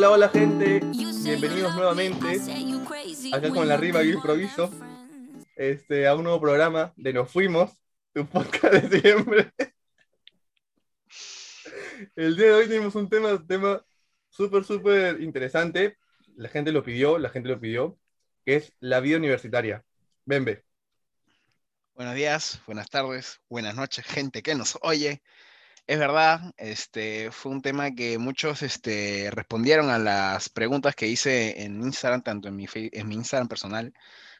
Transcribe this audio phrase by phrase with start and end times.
[0.00, 0.80] Hola, hola gente,
[1.22, 2.40] bienvenidos nuevamente
[3.34, 4.70] acá con la rima que improviso
[5.56, 7.70] este, a un nuevo programa de Nos Fuimos,
[8.14, 9.52] tu podcast de siempre.
[12.16, 13.84] El día de hoy tenemos un tema, tema
[14.30, 15.98] súper, súper interesante.
[16.34, 17.98] La gente lo pidió, la gente lo pidió,
[18.46, 19.84] que es la vida universitaria.
[20.24, 20.64] Ven,
[21.92, 25.20] Buenos días, buenas tardes, buenas noches, gente que nos oye.
[25.90, 31.64] Es verdad, este, fue un tema que muchos este, respondieron a las preguntas que hice
[31.64, 33.92] en Instagram, tanto en mi, en mi Instagram personal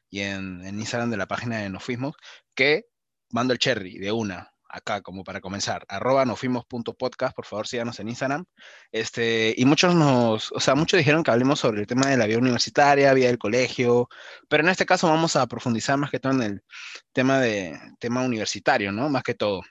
[0.09, 2.15] y en, en, Instagram de la página de Nos Fuimos,
[2.55, 2.87] que
[3.31, 8.11] mando el cherry de una, acá como para comenzar, arroba nofuimos.podcast, por favor síganos en
[8.11, 8.45] Instagram.
[8.93, 12.27] Este, y muchos nos, o sea, muchos dijeron que hablemos sobre el tema de la
[12.27, 14.09] vida universitaria, vida del colegio,
[14.49, 16.65] pero en este caso vamos a profundizar más que todo en el
[17.13, 19.09] tema, de, tema universitario, ¿no?
[19.09, 19.63] Más que todo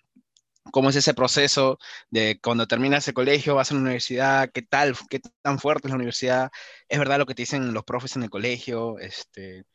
[0.71, 4.95] cómo es ese proceso de cuando terminas el colegio, vas a la universidad, qué tal,
[5.09, 6.51] qué tan fuerte es la universidad,
[6.87, 9.65] es verdad lo que te dicen los profes en el colegio, este,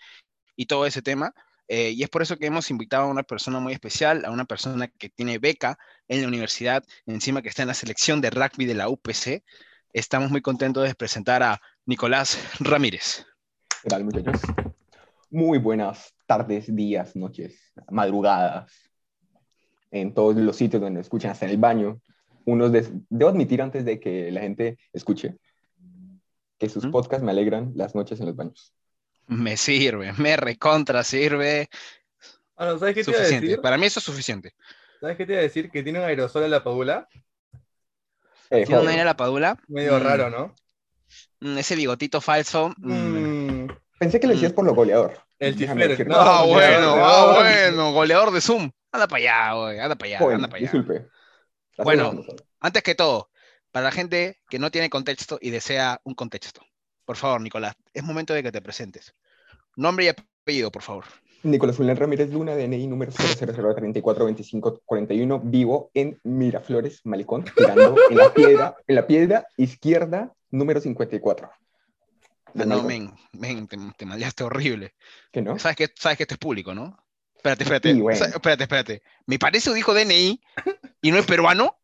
[0.56, 1.34] y todo ese tema.
[1.66, 4.44] Eh, y es por eso que hemos invitado a una persona muy especial, a una
[4.44, 5.78] persona que tiene beca
[6.08, 9.42] en la universidad, encima que está en la selección de rugby de la UPC.
[9.92, 13.24] Estamos muy contentos de presentar a Nicolás Ramírez.
[13.82, 14.40] ¿Qué tal, muchachos?
[15.30, 18.72] Muy buenas tardes, días, noches, madrugadas,
[19.94, 22.00] en todos los sitios donde escuchan, hasta en el baño.
[22.44, 25.36] Unos debo admitir antes de que la gente escuche
[26.58, 28.74] que sus podcasts me alegran las noches en los baños.
[29.28, 31.68] Me sirve, me recontra sirve.
[32.56, 33.60] Bueno, ¿sabes qué te iba a decir?
[33.60, 34.52] Para mí eso es suficiente.
[35.00, 35.70] ¿Sabes qué te iba a decir?
[35.70, 37.08] Que tiene un aerosol a la padula.
[38.50, 39.58] Eh, ¿Tiene un aire a la padula?
[39.68, 40.54] Medio raro, ¿no?
[41.40, 42.74] Mm, ese bigotito falso.
[42.78, 43.66] Mm.
[43.98, 45.18] Pensé que lo decías por lo goleador.
[45.38, 46.06] El chifler.
[46.06, 48.70] No, ah, bueno, ah, bueno, goleador de Zoom.
[48.94, 50.70] Anda para allá, güey, anda para allá, anda para allá.
[50.70, 51.08] Disculpe.
[51.78, 52.22] Bueno,
[52.60, 53.28] antes que todo,
[53.72, 56.60] para la gente que no tiene contexto y desea un contexto,
[57.04, 59.12] por favor, Nicolás, es momento de que te presentes.
[59.74, 61.06] Nombre y apellido, por favor.
[61.42, 68.76] Nicolás Julián Ramírez Luna, DNI número 000342541, vivo en Miraflores, Malecón, tirando en la piedra,
[68.86, 71.50] en la piedra izquierda número 54.
[72.46, 74.94] Ah, no, men, men, te, te maleaste horrible.
[75.32, 75.58] ¿Qué no?
[75.58, 77.03] ¿Sabes que, sabes que esto es público, ¿no?
[77.44, 77.90] Espérate, espérate.
[78.34, 79.02] Espérate, espérate.
[79.26, 80.40] Me parece dijo DNI
[81.02, 81.76] y no es peruano.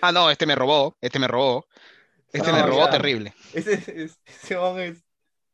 [0.00, 0.96] Ah, no, este me robó.
[1.00, 1.66] Este me robó.
[2.32, 3.32] Este me robó terrible.
[3.52, 4.16] Ese, ese,
[4.84, 5.04] es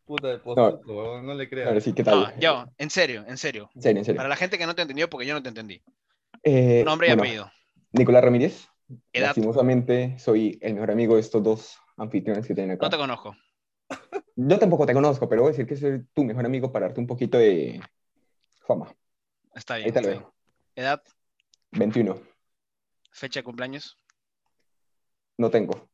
[0.07, 1.85] puta de post no, no, le creas.
[1.85, 2.19] Sí, ¿qué tal?
[2.19, 3.71] No, yo, en serio, en serio.
[3.75, 4.17] En serio, en serio.
[4.17, 5.83] Para la gente que no te entendió, porque yo no te entendí.
[6.43, 7.53] Eh, Nombre y bueno, apellido.
[7.93, 8.69] Nicolás Ramírez.
[9.13, 9.27] Edad.
[9.29, 12.87] Lastimosamente, soy el mejor amigo de estos dos anfitriones que tienen acá.
[12.87, 13.37] No te conozco.
[14.35, 17.01] Yo tampoco te conozco, pero voy a decir que soy tu mejor amigo para darte
[17.01, 17.83] un poquito de
[18.75, 18.95] fama.
[19.55, 19.85] Está bien.
[19.87, 20.25] Ahí está bien.
[20.77, 21.03] Edad,
[21.73, 22.21] 21.
[23.13, 23.99] fecha de cumpleaños.
[25.37, 25.89] No tengo.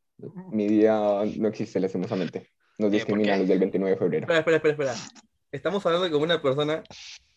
[0.51, 0.95] Mi día
[1.39, 2.51] no existe, lastimosamente.
[2.79, 4.23] Nos Eh, discriminan los del 29 de febrero.
[4.25, 5.23] Espera, espera, espera, espera.
[5.53, 6.83] Estamos hablando como una persona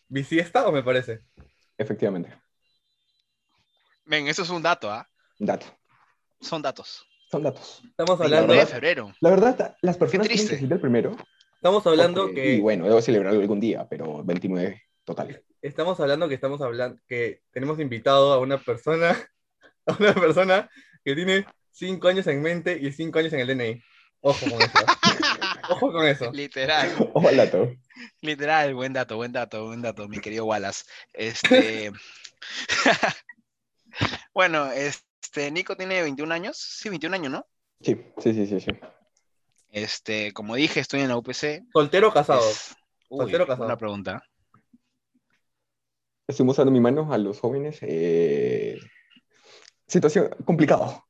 [0.09, 1.21] bisiesta o me parece.
[1.77, 2.33] Efectivamente.
[4.05, 5.07] Ven, eso es un dato, ¿ah?
[5.37, 5.65] Dato.
[6.41, 7.05] Son datos.
[7.31, 7.81] Son datos.
[7.91, 9.13] Estamos 29 hablando, de febrero.
[9.21, 11.15] La verdad, las personas que el primero.
[11.55, 14.81] estamos hablando porque- que Y bueno, debo celebrarlo algún día, pero 29
[15.15, 15.43] total.
[15.61, 19.17] estamos hablando que estamos hablando que tenemos invitado a una persona,
[19.87, 20.69] a una persona
[21.03, 23.83] que tiene cinco años en mente y cinco años en el DNI.
[24.21, 24.71] Ojo con eso.
[25.69, 26.31] Ojo con eso.
[26.31, 27.09] Literal.
[27.13, 27.71] Ojo al dato.
[28.21, 30.83] Literal, buen dato, buen dato, buen dato, mi querido Wallace.
[31.13, 31.91] Este.
[34.33, 36.57] bueno, este, Nico tiene 21 años.
[36.57, 37.47] Sí, 21 años, ¿no?
[37.81, 38.59] Sí, sí, sí, sí.
[38.59, 38.71] sí.
[39.71, 41.63] Este, como dije, estoy en la UPC.
[41.71, 42.47] Soltero o casado.
[42.49, 42.75] Es-
[43.09, 43.65] Uy, Soltero o casado.
[43.65, 44.23] Una pregunta.
[46.29, 47.79] Estoy mostrando mi mano a los jóvenes.
[47.81, 48.77] eh,
[49.87, 51.03] Situación complicado.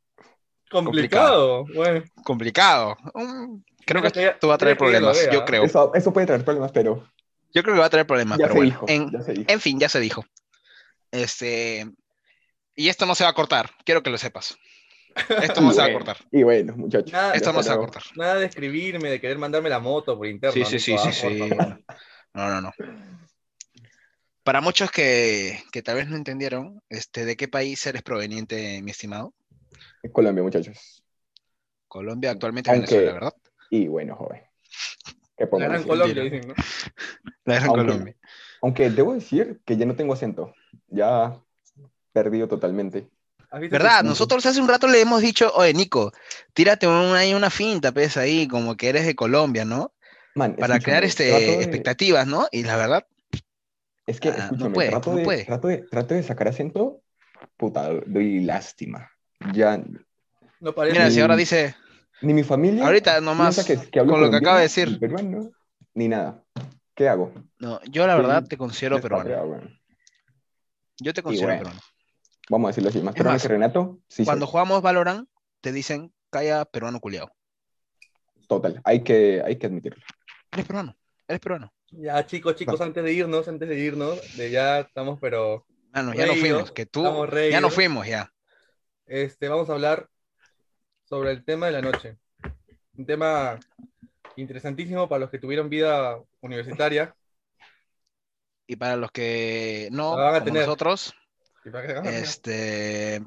[0.72, 1.66] Complicado.
[1.76, 2.06] Bueno.
[2.24, 2.96] Complicado.
[3.14, 5.30] Mm, creo que Creo que ya- esto va a traer problemas.
[5.30, 5.64] Yo creo.
[5.66, 7.06] Eso, eso puede traer problemas, pero
[7.54, 8.72] Yo creo que va a traer problemas, ya pero se bueno.
[8.72, 8.86] dijo.
[8.88, 9.46] En, ya se dijo.
[9.52, 10.24] en fin, ya se dijo.
[11.12, 11.86] Este.
[12.76, 13.72] Y esto no se va a cortar.
[13.84, 14.58] Quiero que lo sepas.
[15.42, 16.18] Esto no se va a cortar.
[16.32, 17.12] Y bueno, muchachos.
[17.12, 18.04] Nada, Esto no se va a cortar.
[18.16, 20.54] Nada de escribirme, de querer mandarme la moto por interno.
[20.54, 21.40] Sí, sí, sí, sí, ah, sí.
[21.40, 21.84] por favor.
[22.34, 22.72] No, no, no.
[24.50, 28.90] Para muchos que, que tal vez no entendieron, este, ¿de qué país eres proveniente, mi
[28.90, 29.32] estimado?
[30.12, 31.04] Colombia, muchachos.
[31.88, 33.34] Colombia, actualmente Aunque- Venezuela, ¿verdad?
[33.70, 34.42] Y bueno, joven.
[35.38, 35.84] ¿Qué La gran?
[35.84, 36.56] Colombia, dicen, ¿no?
[37.46, 38.16] La gran Aunque- Colombia.
[38.64, 40.52] Aunque debo decir que ya no tengo acento.
[40.88, 41.40] Ya
[42.12, 43.08] perdido totalmente.
[43.52, 44.02] ¿Has visto ¿Verdad?
[44.04, 46.12] Nosotros hace un rato le hemos dicho, oye, Nico,
[46.56, 49.94] tírate un- ahí una finta, pues, ahí, como que eres de Colombia, ¿no?
[50.34, 52.48] Man, Para crear este, de- expectativas, ¿no?
[52.52, 53.06] Y la verdad,
[54.10, 55.46] Es que, Ah, no puede, trato, no de, puede.
[55.46, 57.04] Trato, de, trato de sacar acento,
[57.58, 59.12] puta, doy lástima.
[59.54, 59.80] Ya,
[60.60, 60.98] No parece.
[60.98, 61.76] mira, si ahora dice,
[62.22, 62.86] Ni mi familia.
[62.88, 64.90] Ahorita nomás, piensa que, que hablo con lo que acaba de decir.
[64.90, 65.52] ni peruano,
[65.94, 66.44] ni nada.
[66.96, 67.32] ¿Qué hago?
[67.60, 69.46] No, yo la verdad te considero peruano.
[69.46, 69.70] Bueno.
[70.98, 71.82] Yo te considero bueno, peruano.
[72.50, 73.00] Vamos a decirlo así.
[73.02, 74.00] Más Es peruano más, que Renato.
[74.08, 74.52] Sí, Cuando soy.
[74.52, 75.30] jugamos Valorant,
[75.62, 77.32] te dicen, calla peruano culiao.
[78.48, 78.82] Total.
[78.84, 80.04] Hay que, hay que admitirlo.
[80.52, 80.98] Eres peruano,
[81.28, 81.72] eres peruano.
[81.92, 86.28] Ya, chicos, chicos, antes de irnos, antes de irnos, de ya estamos, pero Mano, ya
[86.28, 87.04] no fuimos, que tú,
[87.52, 88.32] ya no fuimos, ya.
[89.08, 90.08] este, vamos a hablar
[91.04, 92.18] sobre el tema de la noche.
[92.96, 93.60] Un tema
[94.36, 97.16] interesantísimo para los que tuvieron vida universitaria.
[98.68, 100.66] Y para los que no, van a como tener.
[100.66, 101.16] nosotros,
[101.66, 103.24] Y para que este,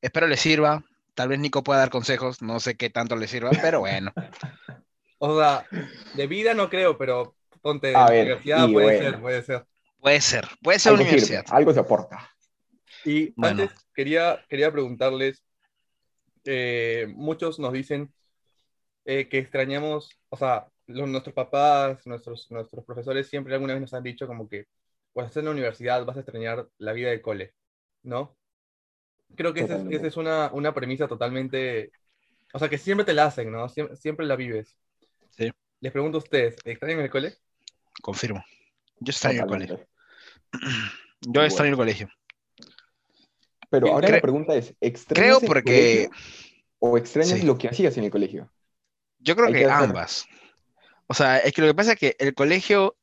[0.00, 0.84] espero les sirva.
[1.14, 4.12] Tal vez Nico pueda dar consejos, no sé qué tanto le sirva, pero bueno.
[5.22, 5.66] O sea,
[6.14, 8.98] de vida no creo, pero ponte A ver, universidad y puede bueno.
[9.10, 9.66] ser, puede ser.
[10.00, 11.44] Puede ser, puede ser Algo sirve, universidad.
[11.50, 12.30] algo se aporta.
[13.04, 13.62] Y Bueno.
[13.62, 15.42] antes quería, quería preguntarles,
[16.44, 18.12] eh, muchos nos dicen
[19.04, 23.94] eh, que extrañamos, o sea, los- nuestros papás, nuestros, nuestros profesores siempre alguna vez nos
[23.94, 24.66] han dicho como que
[25.12, 27.54] cuando estés en la universidad vas a extrañar la vida de cole,
[28.02, 28.36] ¿no?
[29.36, 31.92] Creo que esa es, esa es una, una premisa totalmente,
[32.54, 33.68] o sea, que siempre te la hacen, ¿no?
[33.68, 34.76] Siempre, siempre la vives.
[35.30, 35.50] Sí.
[35.80, 37.34] Les pregunto a ustedes, ¿extrañan el cole?
[38.02, 38.44] Confirmo.
[38.98, 39.86] Yo estoy en el colegio.
[41.20, 42.08] Yo estoy en el colegio.
[43.70, 46.08] Pero Yo ahora cre- la pregunta es, ¿extrañas Creo porque-
[46.78, 47.46] o extrañas Sí.
[47.46, 48.50] lo que hacías en el colegio?
[49.18, 50.26] Yo creo que ambas.
[51.06, 52.96] O sea, es que lo que pasa es que el colegio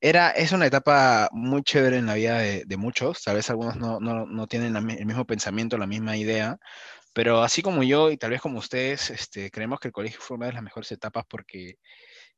[0.00, 3.22] era, es una etapa muy chévere en la vida de, de muchos.
[3.22, 6.58] Tal vez algunos no, no- no tienen la el mismo pensamiento, la misma idea.
[7.12, 10.36] Pero así como yo y tal vez como ustedes, este, creemos que el colegio fue
[10.36, 11.76] una de las mejores etapas porque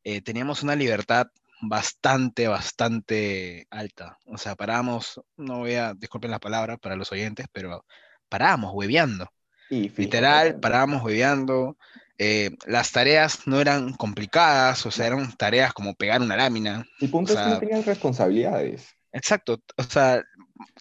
[0.04, 1.26] eh, teníamos una libertad
[1.62, 4.18] bastante, bastante alta.
[4.26, 7.84] O sea, parábamos, no voy a, disculpen la palabra para los oyentes, pero
[8.28, 9.26] parábamos hueveando.
[9.70, 11.76] Y Literal, parábamos hueveando.
[12.18, 16.84] eh, las tareas no eran complicadas, o sea, eran tareas como pegar una lámina.
[17.00, 18.88] El punto o es que sea- no tenías responsabilidades.
[19.12, 19.60] Exacto.
[19.76, 20.22] O sea,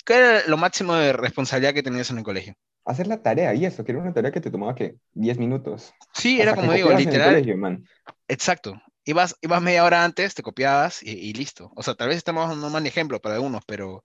[0.06, 2.54] ¿qué era lo máximo de responsabilidad que tenías en el colegio?
[2.86, 4.96] Hacer la tarea y eso, que era una tarea que te tomaba, ¿qué?
[5.14, 5.94] 10 minutos.
[6.14, 7.34] Sí, era Hasta que como digo, literal.
[7.34, 7.84] colegio, man.
[8.28, 8.82] Exacto.
[9.06, 11.72] Ibas, ibas media hora antes, te copiabas y, y listo.
[11.76, 14.04] O sea, tal vez estamos dando un mal ejemplo para algunos, pero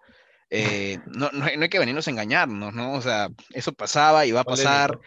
[0.51, 2.93] eh, no, no, hay, no hay que venirnos a engañarnos, ¿no?
[2.95, 4.99] O sea, eso pasaba y va a pasar.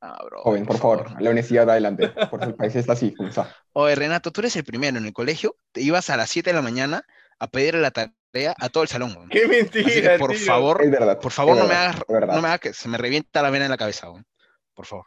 [0.00, 2.08] Ah, bro, Joven, por favor, la honestidad adelante.
[2.30, 3.52] Por el país está así, como está.
[3.72, 6.54] Oye, Renato, tú eres el primero en el colegio, te ibas a las 7 de
[6.54, 7.02] la mañana
[7.40, 9.14] a pedirle la tarea a todo el salón.
[9.16, 9.28] weón.
[9.28, 10.12] ¡Qué mentira!
[10.12, 10.38] Que, por tío!
[10.46, 11.18] favor, Es verdad.
[11.18, 13.72] por favor, no me, hagas, no me hagas que se me revienta la vena en
[13.72, 14.24] la cabeza, weón.
[14.72, 15.06] por favor.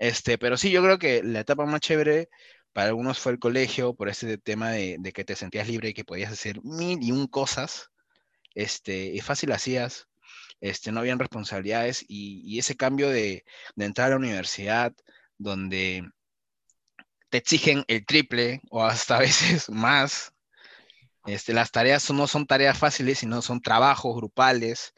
[0.00, 2.30] Este, pero sí, yo creo que la etapa más chévere
[2.74, 5.94] para algunos fue el colegio, por ese tema de, de que te sentías libre y
[5.94, 7.90] que podías hacer mil y un cosas,
[8.54, 10.08] este, y fácil hacías,
[10.60, 13.44] este, no habían responsabilidades, y, y ese cambio de,
[13.76, 14.94] de entrar a la universidad,
[15.38, 16.04] donde
[17.30, 20.32] te exigen el triple o hasta a veces más.
[21.26, 24.94] Este, las tareas no son tareas fáciles, sino son trabajos grupales.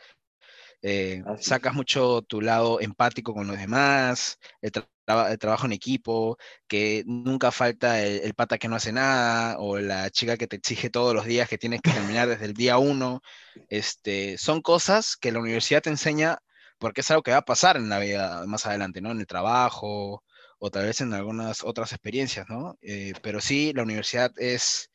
[0.82, 6.38] eh, sacas mucho tu lado empático con los demás, el, tra- el trabajo en equipo,
[6.66, 10.56] que nunca falta el, el pata que no hace nada, o la chica que te
[10.56, 13.23] exige todos los días que tienes que terminar desde el día uno.
[13.68, 16.38] Este, son cosas que la universidad te enseña
[16.78, 19.12] porque es algo que va a pasar en la vida más adelante, ¿no?
[19.12, 20.25] En el trabajo,
[20.59, 22.76] o tal vez en algunas otras experiencias, ¿no?
[22.82, 24.90] Eh, pero sí, la universidad es,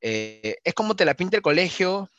[0.00, 2.10] eh, es como te la pinta el colegio,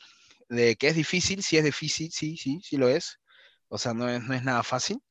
[0.50, 3.20] de que es difícil, sí es difícil, sí, sí, sí lo es.
[3.68, 5.02] O sea, no es, no es nada fácil.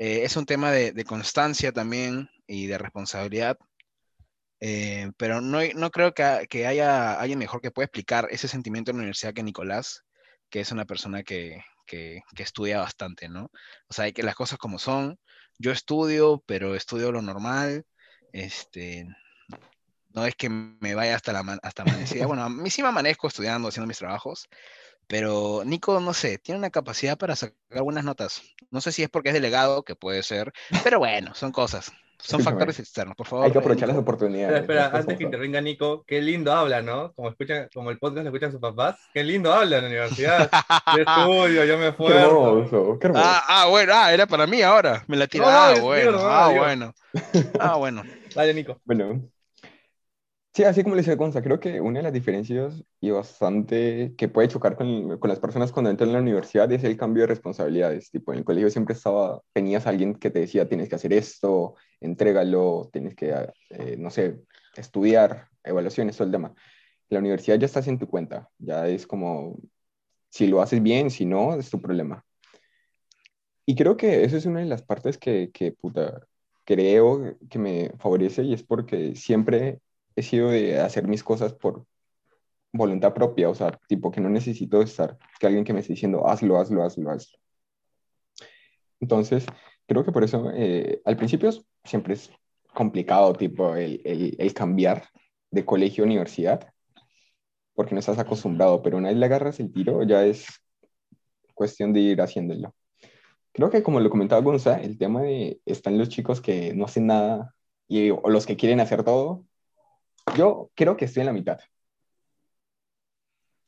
[0.00, 3.58] Eh, es un tema de, de constancia también y de responsabilidad.
[4.60, 8.90] Eh, pero no, no creo que, que haya alguien mejor que pueda explicar ese sentimiento
[8.90, 10.04] en la universidad que Nicolás,
[10.48, 13.50] que es una persona que, que, que estudia bastante, ¿no?
[13.88, 15.18] O sea, hay que las cosas como son.
[15.58, 17.84] Yo estudio, pero estudio lo normal.
[18.32, 19.06] Este,
[20.14, 22.26] no es que me vaya hasta la hasta amanecida.
[22.26, 24.48] Bueno, a mí sí me amanezco estudiando, haciendo mis trabajos,
[25.06, 28.42] pero Nico, no sé, tiene una capacidad para sacar buenas notas.
[28.70, 30.52] No sé si es porque es delegado, que puede ser,
[30.84, 31.92] pero bueno, son cosas.
[32.18, 33.46] Son factores externos, por favor.
[33.46, 34.02] Hay que aprovechar las Nico.
[34.02, 34.60] oportunidades.
[34.60, 37.12] Espera, espera, las antes que intervenga Nico, qué lindo habla, ¿no?
[37.14, 40.50] Como escuchan, como el podcast lo escuchan sus papás, qué lindo habla en la universidad.
[40.86, 42.18] Yo estudio, yo me Qué esfuerzo.
[42.18, 43.24] hermoso, qué hermoso.
[43.26, 45.04] Ah, ah, bueno, ah, era para mí ahora.
[45.08, 45.46] Me la tira.
[45.46, 46.94] No, ah, bueno, ah, bueno.
[47.58, 48.02] Ah, bueno.
[48.34, 48.80] Dale, Nico.
[48.84, 49.22] Bueno,
[50.60, 54.28] sí, así como le decía Consta, creo que una de las diferencias y bastante que
[54.28, 58.10] puede chocar con, las personas cuando entran en la universidad es el cambio de responsabilidades.
[58.10, 61.14] Tipo, en el colegio siempre estaba, tenías a alguien que te decía, tienes que hacer
[61.14, 63.34] esto, entrégalo, tienes que,
[63.70, 64.40] eh, no sé,
[64.76, 66.54] estudiar, evaluaciones, todo el tema.
[67.08, 69.58] La universidad ya estás en tu cuenta, ya es como,
[70.28, 72.22] si lo haces bien, si no, es tu problema.
[73.64, 75.50] Y creo que eso es una de las partes que,
[76.64, 79.80] creo que me favorece y es porque siempre
[80.16, 81.86] he sido de hacer mis cosas por
[82.72, 86.26] voluntad propia, o sea, tipo que no necesito estar, que alguien que me esté diciendo,
[86.26, 87.38] hazlo, hazlo, hazlo, hazlo.
[89.00, 89.46] Entonces,
[89.86, 91.50] creo que por eso eh, al principio
[91.84, 92.30] siempre es
[92.74, 95.08] complicado, tipo, el, el, el, cambiar
[95.50, 96.72] de colegio a universidad,
[97.74, 100.46] porque no estás acostumbrado, pero una vez le agarras el tiro, ya es
[101.54, 102.74] cuestión de ir haciéndolo.
[103.52, 107.06] Creo que como lo comentaba Gonza, el tema de están los chicos que no hacen
[107.06, 107.54] nada
[107.88, 109.44] y, o los que quieren hacer todo.
[110.36, 111.60] Yo creo que estoy en la mitad.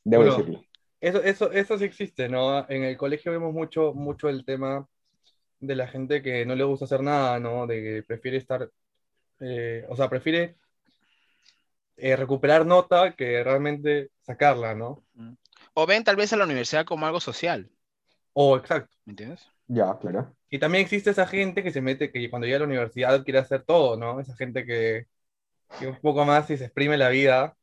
[0.05, 0.65] Debo Bueno, decirlo.
[1.01, 2.69] Eso, eso, eso sí existe, ¿no?
[2.69, 4.87] En el colegio vemos mucho, mucho el tema
[5.59, 7.67] de la gente que no le gusta hacer nada, ¿no?
[7.67, 8.71] De que prefiere estar,
[9.41, 10.57] eh, o sea, prefiere
[11.97, 15.03] eh, recuperar nota que realmente sacarla, ¿no?
[15.75, 17.69] O ven tal vez a la universidad como algo social,
[18.33, 18.95] O exacto.
[19.05, 19.49] ¿me entiendes?
[19.67, 20.35] Ya, claro.
[20.49, 23.39] Y también existe esa gente que se mete, que cuando llega a la universidad quiere
[23.39, 24.19] hacer todo, ¿no?
[24.19, 25.07] Esa gente que,
[25.81, 27.55] un poco más y se exprime la vida.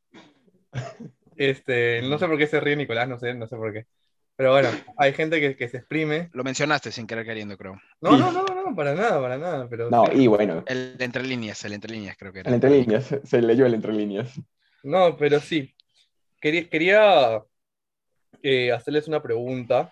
[1.35, 3.85] Este, no sé por qué se ríe Nicolás, no sé, no sé por qué.
[4.35, 6.29] Pero bueno, hay gente que, que se exprime.
[6.33, 7.79] Lo mencionaste sin querer queriendo, creo.
[8.01, 9.67] No, no, no, no, para nada, para nada.
[9.69, 10.23] Pero No, sí.
[10.23, 12.49] y bueno, El de entre líneas, el entre líneas creo que era.
[12.49, 14.39] el entre líneas, se leyó el entre líneas.
[14.83, 15.73] No, pero sí.
[16.39, 17.43] Quería, quería
[18.41, 19.91] eh, hacerles una pregunta.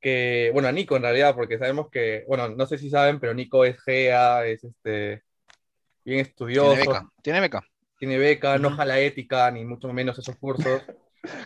[0.00, 3.34] Que, bueno, a Nico en realidad, porque sabemos que, bueno, no sé si saben, pero
[3.34, 5.22] Nico es GEA, es este,
[6.04, 7.62] bien estudioso, Tiene beca, tiene beca.
[7.98, 10.82] tiene beca, no jala ética, ni mucho menos esos cursos.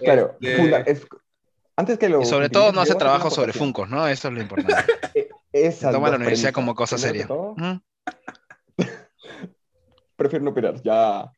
[0.03, 1.07] Claro, Este, funda- es-
[1.77, 2.23] antes que lo...
[2.23, 3.53] Y sobre todo no hace trabajo sobre.
[3.53, 4.09] Funcos, ¿no?
[4.09, 4.91] Eso es lo importante.
[5.53, 7.29] Esas Toma la universidad como cosa seria.
[10.17, 11.31] prefiero no opinar, ya...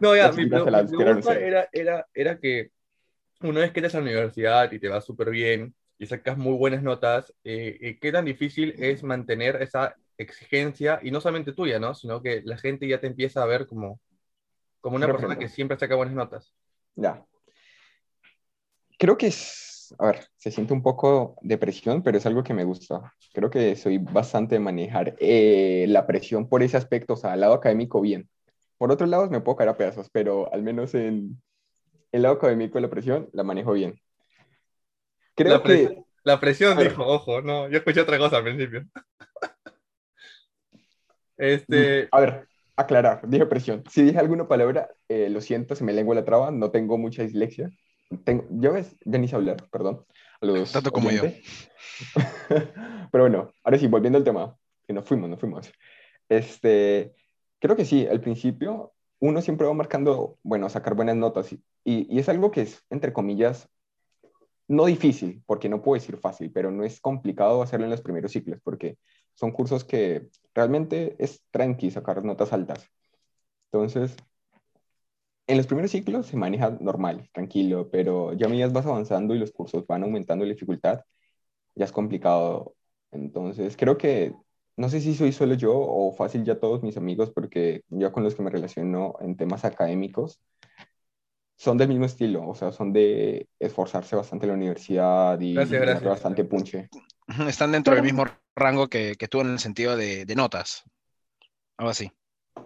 [0.00, 2.70] No, ya, mi, las mi pregunta era, era, era que
[3.40, 6.56] una vez que eres a la universidad y te va súper bien y sacas muy
[6.56, 11.78] buenas notas, eh, eh, ¿qué tan difícil es mantener esa exigencia, y no solamente tuya,
[11.78, 11.94] ¿no?
[11.94, 14.00] Sino que la gente ya te empieza a ver como,
[14.80, 16.52] como una persona que siempre saca buenas notas.
[16.96, 17.24] Ya.
[18.98, 22.52] Creo que es, a ver, se siente un poco de presión, pero es algo que
[22.52, 23.14] me gusta.
[23.32, 27.40] Creo que soy bastante de manejar eh, la presión por ese aspecto, o sea, al
[27.40, 28.28] lado académico bien.
[28.76, 31.40] Por otros lados me puedo caer a pedazos, pero al menos en
[32.10, 34.00] el lado académico la presión la manejo bien.
[35.34, 38.84] Creo La, que, la presión, dijo, ojo, no, yo escuché otra cosa al principio.
[41.38, 43.84] Este, a ver, aclarar, dije presión.
[43.90, 47.22] Si dije alguna palabra, eh, lo siento, se me lengua la traba, no tengo mucha
[47.22, 47.70] dislexia.
[48.24, 50.04] Tengo, yo ves, ya ni sé hablar, perdón.
[50.40, 51.22] A los Tanto como yo.
[53.12, 55.72] Pero bueno, ahora sí, volviendo al tema, que nos fuimos, nos fuimos.
[56.28, 57.14] Este,
[57.58, 62.06] creo que sí, al principio uno siempre va marcando, bueno, sacar buenas notas y, y,
[62.14, 63.68] y es algo que es, entre comillas,
[64.68, 68.32] no difícil, porque no puedo decir fácil, pero no es complicado hacerlo en los primeros
[68.32, 68.98] ciclos, porque
[69.38, 72.90] son cursos que realmente es tranqui sacar notas altas.
[73.70, 74.16] Entonces,
[75.46, 79.38] en los primeros ciclos se maneja normal, tranquilo, pero ya a medida vas avanzando y
[79.38, 81.04] los cursos van aumentando la dificultad,
[81.76, 82.74] ya es complicado.
[83.12, 84.34] Entonces, creo que,
[84.76, 88.24] no sé si soy solo yo o fácil ya todos mis amigos, porque yo con
[88.24, 90.40] los que me relaciono en temas académicos,
[91.56, 96.02] son del mismo estilo, o sea, son de esforzarse bastante en la universidad y Gracias,
[96.02, 96.88] bastante punche.
[97.48, 98.24] Están dentro del mismo
[98.58, 100.82] rango que, que tú en el sentido de, de notas.
[101.76, 102.10] Algo así.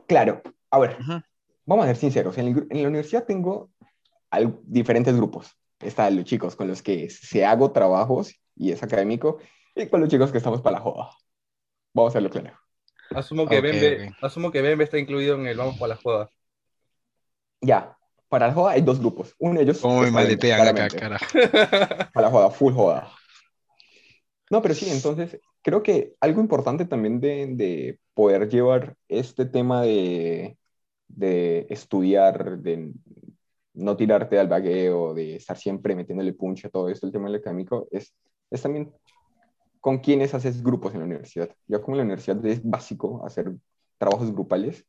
[0.07, 1.21] Claro, a ver, Ujú.
[1.67, 3.71] vamos a ser sinceros, en, el en la universidad tengo
[4.31, 5.51] al- diferentes grupos.
[5.81, 9.39] Están los chicos con los que se hago trabajos y es académico,
[9.75, 11.11] y con los chicos que estamos para la joda.
[11.95, 12.59] Vamos a hacerlo claro.
[13.11, 14.15] asumo que, Ok, Bembe, ok.
[14.23, 16.29] asumo que Bembe está incluido en el Vamos por la Joda.
[17.61, 17.97] Ya,
[18.29, 19.35] para la joda hay dos grupos.
[19.39, 21.27] Uno de ellos es Valencia, maldetean acá, carajo.
[22.13, 23.13] Para la joda, full joda.
[24.51, 29.83] No, pero sí, entonces creo que algo importante también de, de poder llevar este tema
[29.83, 30.57] de,
[31.09, 32.93] de estudiar, de
[33.75, 37.37] no tirarte al vagueo, de estar siempre metiéndole punch a todo esto, el tema del
[37.37, 38.15] académico, es,
[38.51, 38.93] es también
[39.81, 41.49] con quienes haces grupos en la universidad.
[41.67, 43.53] Ya como en la universidad es básico hacer
[43.99, 44.87] trabajos grupales,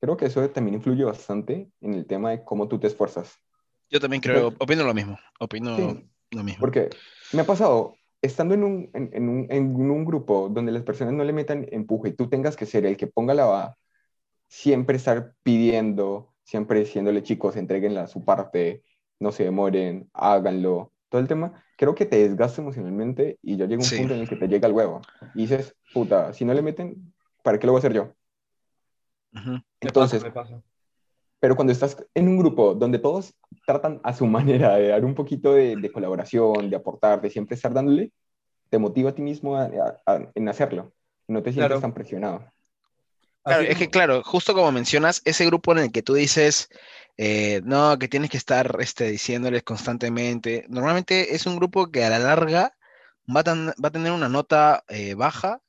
[0.00, 3.34] creo que eso también influye bastante en el tema de cómo tú te esfuerzas.
[3.90, 5.18] Yo también creo, opino lo mismo.
[5.38, 6.10] Opino Sí.
[6.30, 6.60] lo mismo.
[6.60, 6.90] Porque
[7.32, 7.94] me ha pasado,
[8.24, 11.66] estando en un, en, en un, en un grupo donde las personas no le metan
[11.70, 13.76] empuje y tú tengas que ser el que ponga la va,
[14.48, 18.82] siempre estar pidiendo, siempre diciéndole chicos, entreguenla su parte,
[19.20, 23.82] no se demoren, háganlo, todo el tema, creo que te desgasta emocionalmente y ya llega
[23.82, 23.96] un Sí.
[23.98, 25.02] punto en el que te llega el huevo
[25.34, 27.12] y dices, puta, si no le meten,
[27.42, 28.12] ¿para qué lo voy a hacer yo?
[29.80, 30.62] Entonces, pasa, me pasa.
[31.44, 33.34] Pero cuando estás en un grupo donde todos
[33.66, 37.54] tratan a su manera de dar un poquito de, de colaboración, de aportar, de siempre
[37.54, 38.12] estar dándole,
[38.70, 40.94] te motiva a ti mismo a- a- a- en hacerlo.
[41.28, 41.80] No te sientes Claro.
[41.82, 42.50] tan presionado.
[43.44, 46.70] Claro, es que claro, justo como mencionas, ese grupo en el que tú dices,
[47.18, 52.08] eh, no, que tienes que estar este, diciéndoles constantemente, normalmente es un grupo que a
[52.08, 52.74] la larga
[53.28, 55.60] va a, ten- va a tener una nota eh, baja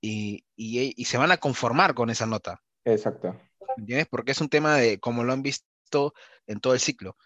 [0.00, 3.36] y, y- y se van a conformar con esa nota, Exacto.
[3.76, 4.06] ¿Entiendes?
[4.10, 6.14] Porque es un tema de, como lo han visto
[6.46, 7.16] en todo el ciclo.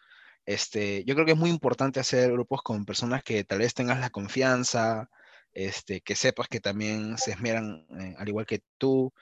[0.45, 3.99] Este, yo creo que es muy importante hacer grupos con personas que tal vez tengas
[4.01, 5.09] la confianza,
[5.53, 9.13] este, que sepas que también se esmeran eh, al igual que tú,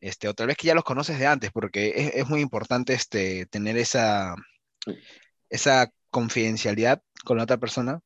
[0.00, 2.94] este, o tal vez que ya los conoces de antes, porque es, es muy importante
[2.94, 4.34] este, tener esa,
[5.50, 8.00] esa confidencialidad con la otra persona,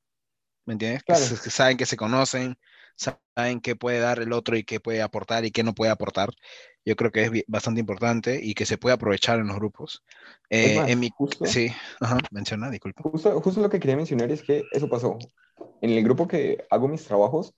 [0.66, 1.02] ¿me entiendes?
[1.04, 1.25] Que Claro.
[1.25, 2.59] se- que saben que se conocen,
[2.97, 6.31] saben qué puede dar el otro y qué puede aportar y qué no puede aportar.
[6.85, 10.03] Yo creo que es bastante importante y que se puede aprovechar en los grupos.
[10.50, 13.03] Eh, más, en mi, justo- sí, ajá, menciona, disculpa.
[13.03, 15.19] Justo, justo lo que quería mencionar es que eso pasó.
[15.81, 17.55] En el grupo que hago mis trabajos,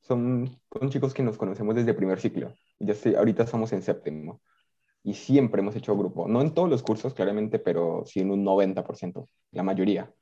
[0.00, 2.54] son, son chicos que nos conocemos desde primer ciclo.
[2.78, 4.40] Ya estoy, ahorita estamos en séptimo.
[5.02, 6.28] Y siempre hemos hecho grupo.
[6.28, 10.12] No en todos los cursos, claramente, pero sí en un 90%, la mayoría.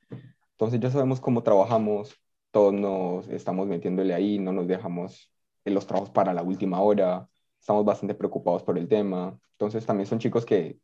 [0.52, 2.14] Entonces ya sabemos cómo trabajamos,
[2.56, 5.30] todos nos estamos metiéndole ahí, no nos dejamos
[5.66, 7.28] en los trabajos para la última hora,
[7.60, 9.38] estamos bastante preocupados por el tema.
[9.52, 10.78] Entonces también son chicos que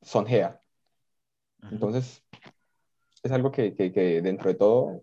[0.00, 0.60] son GEA,
[1.72, 2.22] entonces,
[3.24, 5.02] es algo que, que- que dentro de todo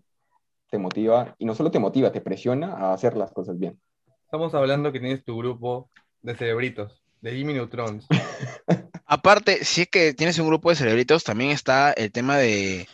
[0.70, 3.78] te motiva, y no solo te motiva, te presiona a hacer las cosas bien.
[4.24, 5.90] Estamos hablando que tienes tu grupo
[6.22, 8.06] de cerebritos, de Jimmy Neutrons.
[9.04, 12.88] Aparte, si es que tienes un grupo de cerebritos, también está el tema de,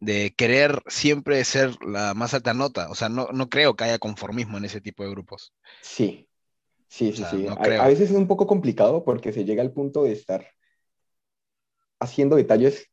[0.00, 2.90] de querer siempre ser la más alta nota.
[2.90, 5.52] O sea, no, no creo que haya conformismo en ese tipo de grupos.
[5.82, 6.28] Sí,
[6.88, 7.46] sí, sí, sea, sí.
[7.46, 7.82] no A- creo.
[7.82, 10.46] a, veces es un poco complicado porque se llega al punto de estar
[12.00, 12.88] haciendo detalles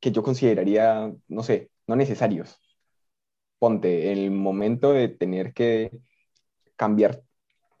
[0.00, 2.58] que yo consideraría, no sé, no necesarios.
[3.58, 5.90] Ponte, el momento de tener que
[6.76, 7.22] cambiar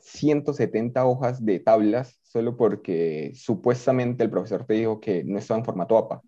[0.00, 5.66] 170 hojas de tablas solo porque supuestamente el profesor te dijo que no estaba en
[5.66, 6.22] formato APA.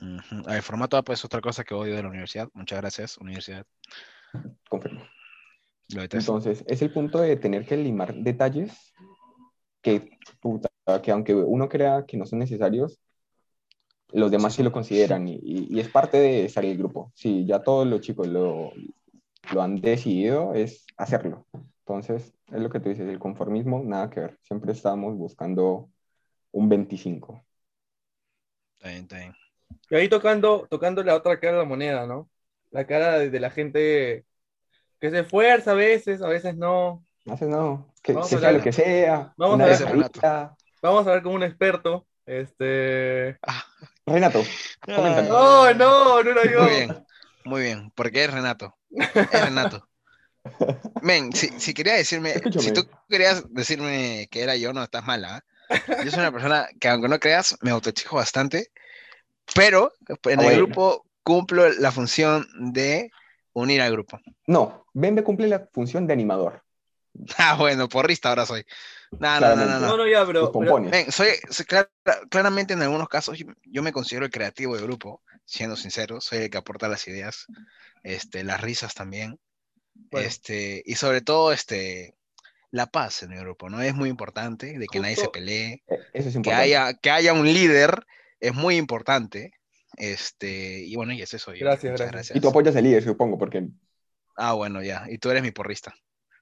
[0.00, 0.48] Ujú.
[0.48, 2.48] El formato APA es otra cosa que odio de la universidad.
[2.52, 3.66] Muchas gracias, universidad.
[4.68, 5.02] Confirmo.
[5.88, 8.94] Entonces, es el punto de tener que limar detalles
[9.82, 10.70] que, puta,
[11.02, 13.00] que aunque uno crea que no son necesarios,
[14.12, 17.12] los demás Sí, lo consideran y, es parte de estar en el grupo.
[17.14, 18.72] Si ya todos los chicos lo,
[19.52, 21.46] lo han decidido, es hacerlo.
[21.80, 24.38] Entonces, es lo que tú dices, el conformismo, nada que ver.
[24.42, 25.90] Siempre estamos buscando
[26.52, 27.42] un 25.
[28.78, 29.43] Está bien, está bien.
[29.90, 32.28] Y ahí tocando, tocando la otra cara de la moneda, ¿no?
[32.70, 34.24] La cara de, de la gente
[35.00, 37.04] que se esfuerza a veces, a veces no.
[37.30, 39.32] Haces no, que, Vamos que a sea lo que sea.
[39.36, 40.50] Vamos a ver-.
[40.82, 42.06] Vamos a ver con un experto.
[42.26, 43.38] Este.
[44.06, 44.42] Renato,
[44.80, 45.28] Coméntame.
[45.28, 46.62] No, no, no era yo.
[46.62, 47.06] Muy bien,
[47.44, 47.92] muy bien.
[47.94, 48.76] Porque es Renato.
[48.90, 49.88] Es Renato.
[51.02, 52.64] Men, si, si querías decirme, Escúchame.
[52.64, 55.36] si tú querías decirme que era yo, no estás mala.
[55.36, 55.74] ¿ah?
[56.04, 58.68] Yo soy una persona que, aunque no creas, me autoexijo bastante,
[59.54, 60.56] pero en el bueno.
[60.58, 63.10] grupo cumplo la función de
[63.52, 64.20] unir al grupo.
[64.46, 66.62] no, Bembe cumple la función de animador.
[67.38, 68.64] Ah, bueno, porrista ahora soy.
[69.20, 69.86] No, no, no, no, no.
[69.88, 70.50] No, no, ya, pero.
[70.90, 71.88] Ven, soy, soy clara-
[72.28, 76.38] claramente en algunos casos yo, yo me considero el creativo del grupo, siendo sincero, soy
[76.38, 77.46] el que aporta las ideas,
[78.02, 79.38] este, las risas también,
[80.10, 80.26] Bueno.
[80.26, 82.16] este, y sobre todo este,
[82.72, 83.80] la paz en el grupo, ¿no?
[83.80, 86.62] Es muy importante de que nadie se Justo- pelee, Eh, Eso es que importante.
[86.64, 88.04] haya, que haya un líder,
[88.40, 89.52] es muy importante,
[89.96, 91.54] este, y bueno, y es eso.
[91.54, 91.66] yo.
[91.66, 92.36] Gracias, Muchas gracias.
[92.36, 93.68] Y tú apoyas al líder, supongo, porque
[94.36, 95.94] Ah, bueno, ya, y tú eres mi porrista,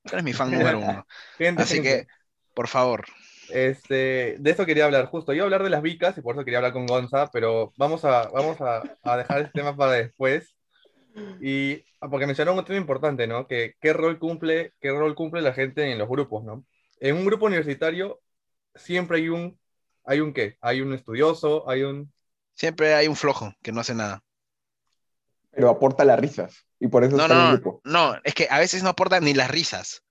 [0.04, 1.06] tú eres mi fan número uno,
[1.38, 2.06] gente, así gente.
[2.06, 2.06] que,
[2.54, 3.04] por favor,
[3.48, 5.32] Este, de eso quería hablar, justo.
[5.34, 8.04] Iba a hablar de las vicas y por eso quería hablar con Gonza, pero vamos
[8.04, 10.56] a, vamos a, a dejar este tema para después.
[11.40, 13.46] Y ah, porque mencionó un tema importante, ¿no?
[13.46, 16.64] Que qué rol cumple, qué rol cumple la gente en los grupos, ¿no?
[17.00, 18.20] En un grupo universitario
[18.74, 19.58] siempre hay un,
[20.04, 22.12] hay un qué, hay un estudioso, hay un,
[22.54, 24.22] siempre hay un flojo que no hace nada.
[25.50, 26.66] pero aporta las risas.
[26.80, 27.80] Y por eso No, está en el no, grupo.
[27.84, 30.02] no, es que a veces no aportan ni las risas.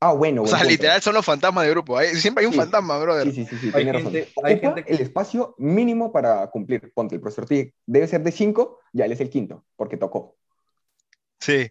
[0.00, 0.70] Ah, bueno, O sea, punto.
[0.70, 1.96] literal son los fantasmas del grupo.
[1.96, 2.58] Hay- siempre hay un Sí.
[2.58, 3.24] fantasma, brother.
[3.26, 4.12] Sí, sí, sí, sí, Hay tiene razón.
[4.12, 6.92] gente- hay Ocupa gente que- el espacio mínimo para cumplir.
[6.94, 10.36] Ponte, el profesor te- debe ser de 5, ya él es el quinto, porque tocó.
[11.40, 11.70] Sí.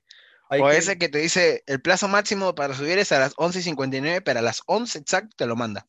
[0.49, 3.33] hay O que- ese que te dice, el plazo máximo para subir es a las
[3.35, 5.85] 11.59, pero a las 11 exacto te lo manda.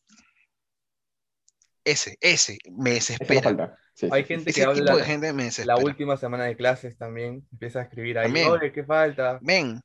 [1.89, 3.43] Ese, ese, me desespera.
[3.43, 3.79] falta.
[3.95, 4.51] Sí, Hay gente.
[4.51, 7.83] Ese que tipo habla de gente me la última semana de clases también, empieza a
[7.85, 8.49] escribir ahí, También.
[8.49, 9.39] oye, ¿qué falta?
[9.41, 9.81] Ven,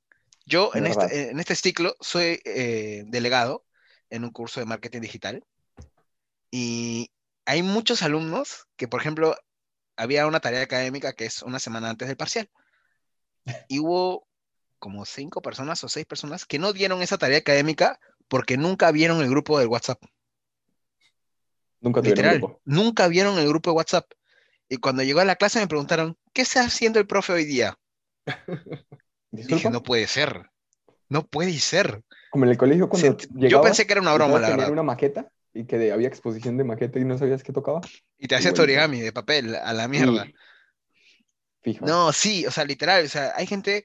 [0.45, 3.65] yo en este, en este ciclo soy eh, delegado
[4.09, 5.43] en un curso de marketing digital
[6.51, 7.09] y
[7.45, 9.37] hay muchos alumnos que, por ejemplo,
[9.95, 12.49] había una tarea académica que es una semana antes del parcial
[13.69, 14.27] y hubo
[14.77, 19.21] como cinco personas o seis personas que no dieron esa tarea académica porque nunca vieron
[19.21, 20.01] el grupo del WhatsApp.
[21.84, 22.62] Nunca tuvieron Literal, grupo.
[22.65, 24.10] nunca vieron el grupo de WhatsApp.
[24.69, 27.78] Y cuando llegó a la clase me preguntaron, ¿qué está haciendo el profe hoy día?
[29.32, 30.50] Dije, no puede ser.
[31.10, 32.02] No puede ser.
[32.32, 34.72] como en el colegio cuando Sent- Yo pensé que era una broma, la verdad.
[34.72, 37.82] una maqueta y que había exposición de maqueta y no sabías qué tocaba.
[38.17, 40.24] Y te hacías tu origami de papel, a la mierda.
[40.26, 40.34] Sí.
[41.62, 41.86] Fijo.
[41.86, 43.84] No, sí, o sea, literal, o sea, hay gente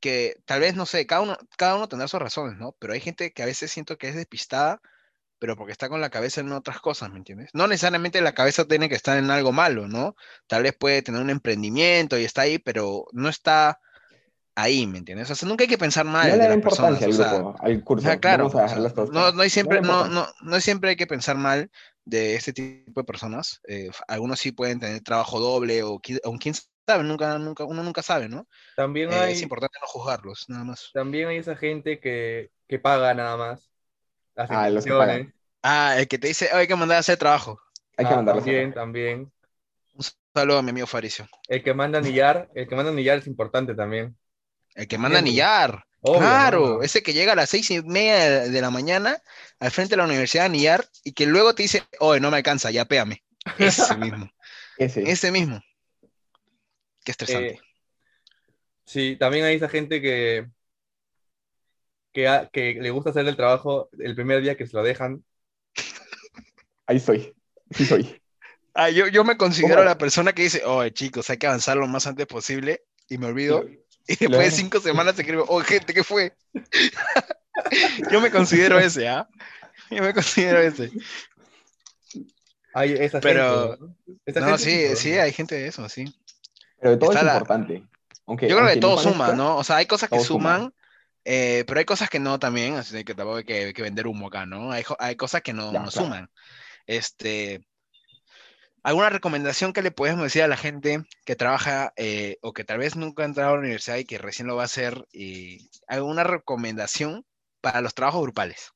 [0.00, 2.74] que tal vez, no sé, cada uno, cada uno tendrá sus razones, ¿no?
[2.78, 4.80] Pero hay gente que a veces siento que es despistada,
[5.42, 7.50] pero porque está con la cabeza en otras cosas, ¿me entiendes?
[7.52, 10.14] No necesariamente la cabeza tiene que estar en algo malo, ¿no?
[10.46, 13.80] Tal vez puede tener un emprendimiento y está ahí, pero no está
[14.54, 15.30] ahí, ¿me entiendes?
[15.30, 17.10] O sea, nunca hay que pensar mal no de le da las importancia personas, al
[17.10, 18.06] o sea, grupo, al curso.
[18.08, 20.26] Ajá, claro, Vamos a o dejar sea, las cosas no, no hay siempre, no, no,
[20.42, 21.70] no siempre hay que pensar mal
[22.04, 23.60] de este tipo de personas.
[23.68, 26.00] eh, algunos sí pueden tener trabajo doble o, o
[26.38, 26.54] quién
[26.86, 28.46] sabe, nunca, nunca, uno nunca sabe, ¿no?
[28.76, 30.90] También Eh, hay, es importante no juzgarlos, nada más.
[30.92, 33.71] también hay esa gente que, que paga nada más.
[34.34, 35.32] Las Ah, los que instituciones.
[35.62, 37.60] Ah, el que te dice, "Oh, hay que mandar a hacer trabajo.
[37.96, 39.32] Hay que Ah, mandarlas a también, también.
[39.94, 41.26] Un saludo a mi amigo Faricio.
[41.46, 44.16] El que manda a anillar, el que manda anillar es importante también.
[44.74, 45.30] El que manda a Entiendo.
[45.30, 45.84] anillar.
[46.00, 49.22] Obvio, claro, ese que llega a las seis y media de, de la mañana
[49.60, 52.38] al frente de la universidad a anillar y que luego te dice, oye, no me
[52.38, 53.22] alcanza, ya péame.
[53.56, 54.28] Ese mismo,
[54.76, 55.02] Ese.
[55.04, 55.60] ese mismo.
[57.04, 57.54] Qué estresante.
[57.54, 57.60] Eh,
[58.84, 60.48] sí, también hay esa gente que,
[62.12, 65.24] que, ha- que le gusta hacer el trabajo el primer día que se lo dejan.
[66.86, 67.34] Ahí estoy.
[67.70, 68.20] Sí soy.
[68.74, 69.84] Ah, yo, yo me considero ¿Cómo?
[69.84, 73.26] la persona que dice, oye, chicos, hay que avanzar lo más antes posible y me
[73.26, 73.64] olvido.
[74.08, 74.50] Y después de Claro.
[74.50, 76.34] cinco semanas se escribe, oye, gente, ¿qué fue?
[78.10, 79.28] yo me considero ese, ¿ah?
[79.90, 80.90] Yo me considero ese.
[82.74, 83.84] Hay esa Pero- gente.
[83.84, 83.96] ¿no?
[84.24, 86.04] Esa No, gente sí, sí, hay gente de eso, sí.
[86.80, 87.82] Pero de todo Está es la- importante.
[88.26, 89.56] Aunque, Yo creo que todo no suma, parezca, ¿no?
[89.56, 90.72] O sea, hay cosas que suman,
[91.24, 94.06] eh, pero hay cosas que no también, así que tampoco hay que, hay que vender
[94.06, 94.72] humo acá, ¿no?
[94.72, 96.06] Hay, hay cosas que no, Ya, no claro.
[96.06, 96.30] suman.
[96.86, 97.64] Este,
[98.82, 102.78] ¿alguna recomendación que le podemos decir a la gente que trabaja eh, o que tal
[102.78, 105.06] vez nunca ha entrado a la universidad y que recién lo va a hacer?
[105.12, 107.24] Y ¿Alguna recomendación
[107.60, 108.72] para los trabajos grupales?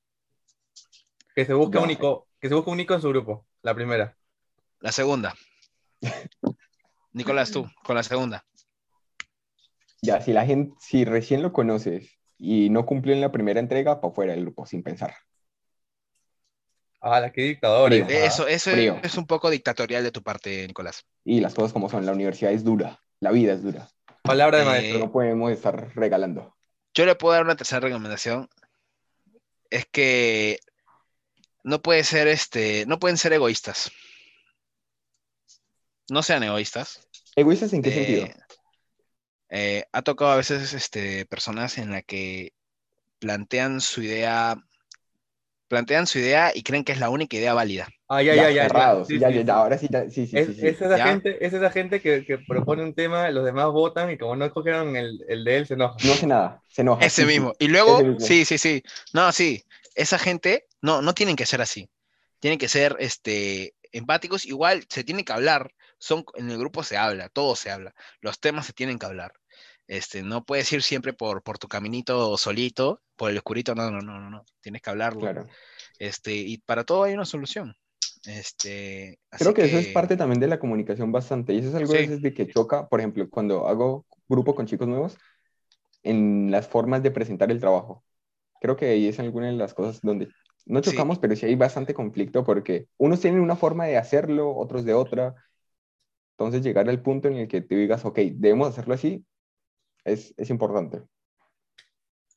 [1.35, 1.85] Que se busque Ya.
[1.85, 4.17] único, que se busque único en su grupo, la primera.
[4.81, 5.35] La segunda.
[7.13, 8.45] Nicolás, tú, con la segunda.
[10.03, 14.01] Ya, si la gente, si recién lo conoces y no cumplió en la primera entrega,
[14.01, 15.15] para fuera del grupo, sin pensar.
[17.01, 17.89] Ah, la que ah.
[18.09, 18.99] Eso, eso frío.
[19.03, 21.05] es un poco dictatorial de tu parte, Nicolás.
[21.25, 23.89] Y las cosas como son, la universidad es dura, la vida es dura.
[24.23, 24.99] Palabra de Eh, maestro.
[24.99, 26.57] No podemos estar regalando.
[26.95, 28.49] Yo le puedo dar una tercera recomendación.
[29.71, 30.59] Es que
[31.63, 33.93] no puede ser este, no pueden ser egoístas.
[36.09, 37.07] No sean egoístas.
[37.37, 38.46] ¿Egoístas en qué Eh, sentido?
[39.51, 42.53] Eh, ha tocado a veces este, personas en la que
[43.19, 44.57] plantean su idea,
[45.69, 47.89] plantean su idea y creen que es la única idea válida.
[48.09, 48.69] Ah, ya, ya, ya.
[48.69, 49.05] ya.
[49.05, 49.51] Sí, ya, sí, ya, sí.
[49.51, 50.67] ahora sí, sí, sí, Es, sí, sí.
[50.67, 54.19] es esa gente, es esa gente que, que propone un tema, los demás votan y
[54.19, 55.97] como no escogieron el, el de él, se enojan.
[56.05, 57.05] No hace nada, se enoja.
[57.05, 57.53] Ese mismo.
[57.59, 58.21] Y luego, mismo.
[58.21, 58.83] sí, sí, sí.
[59.13, 59.65] No, sí.
[59.97, 61.89] Esa gente, no, no tienen que ser así.
[62.39, 64.45] Tienen que ser este, empáticos.
[64.45, 65.73] Igual se tiene que hablar.
[65.99, 67.95] Son, en el grupo se habla, todo se habla.
[68.21, 69.33] Los temas se tienen que hablar.
[69.87, 73.75] Este, no puedes ir siempre por, por tu caminito solito, por el oscurito.
[73.75, 74.45] No, no, no, no, no.
[74.61, 75.21] Tienes que hablarlo.
[75.21, 75.47] Claro.
[75.99, 77.77] Este, y para todo hay una solución.
[78.25, 81.55] Este, Creo que, eso es parte también de la comunicación bastante.
[81.55, 82.07] Y eso es algo Sí.
[82.07, 85.17] de que choca, por ejemplo, cuando hago grupo con chicos nuevos,
[86.03, 88.05] en las formas de presentar el trabajo.
[88.61, 90.29] Creo que ahí es alguna de las cosas donde
[90.65, 90.91] no Sí.
[90.91, 94.95] chocamos, pero sí hay bastante conflicto porque unos tienen una forma de hacerlo, otros de
[94.95, 95.35] otra.
[96.39, 99.25] Entonces llegar al punto en el que te digas, ok, debemos hacerlo así,
[100.05, 101.03] es, es importante.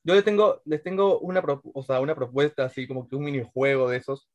[0.02, 1.42] Yo les tengo, les tengo una,
[1.74, 4.26] o sea, una propuesta, así como que un minijuego de esos,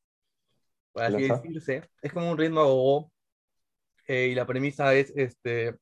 [0.91, 1.89] por así decirse.
[2.03, 3.11] Es como un ritmo a gogo,
[4.07, 5.75] eh, y la premisa es, este,